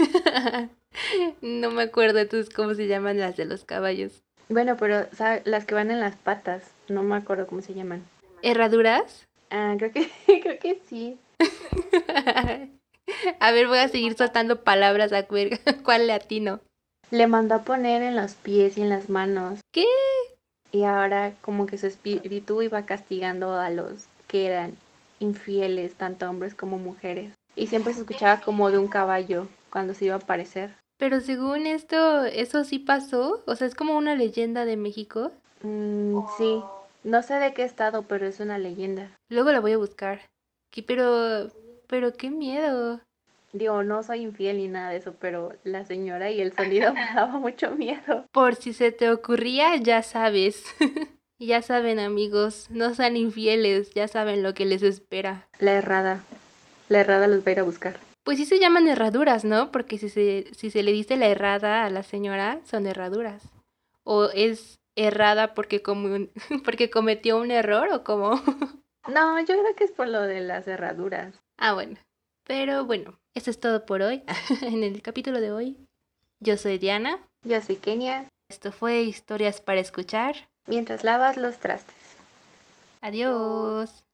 [1.42, 4.22] no me acuerdo entonces cómo se llaman las de los caballos.
[4.48, 5.06] Bueno, pero
[5.44, 8.04] las que van en las patas, no me acuerdo cómo se llaman.
[8.42, 9.26] ¿Herraduras?
[9.50, 10.10] Ah, creo que,
[10.42, 11.18] creo que sí.
[13.40, 16.60] a ver, voy a seguir soltando palabras a ver cuál latino.
[17.10, 19.60] Le mandó a poner en los pies y en las manos.
[19.72, 19.86] ¿Qué?
[20.72, 24.76] Y ahora como que su espíritu iba castigando a los que eran
[25.20, 27.32] infieles, tanto hombres como mujeres.
[27.54, 30.74] Y siempre se escuchaba como de un caballo cuando se iba a aparecer.
[30.98, 33.42] Pero según esto, ¿eso sí pasó?
[33.46, 35.30] O sea, es como una leyenda de México.
[35.62, 36.62] Mm, sí,
[37.04, 39.10] no sé de qué estado, pero es una leyenda.
[39.28, 40.20] Luego la voy a buscar.
[40.70, 41.50] ¿Qué, pero,
[41.86, 43.00] pero qué miedo.
[43.52, 47.06] Digo, no soy infiel ni nada de eso, pero la señora y el sonido me
[47.14, 48.26] daba mucho miedo.
[48.32, 50.64] Por si se te ocurría, ya sabes.
[51.38, 55.48] ya saben, amigos, no sean infieles, ya saben lo que les espera.
[55.58, 56.22] La errada.
[56.88, 57.98] La errada los va a ir a buscar.
[58.24, 59.70] Pues sí se llaman herraduras, ¿no?
[59.70, 63.42] Porque si se, si se le dice la errada a la señora, son herraduras.
[64.02, 66.26] ¿O es errada porque, como,
[66.64, 68.30] porque cometió un error o como...
[69.08, 71.34] no, yo creo que es por lo de las herraduras.
[71.58, 71.96] Ah, bueno.
[72.44, 74.22] Pero bueno, eso es todo por hoy.
[74.62, 75.76] en el capítulo de hoy,
[76.40, 77.20] yo soy Diana.
[77.42, 78.28] Yo soy Kenia.
[78.48, 80.48] Esto fue Historias para Escuchar.
[80.66, 81.94] Mientras lavas los trastes.
[83.00, 84.05] Adiós.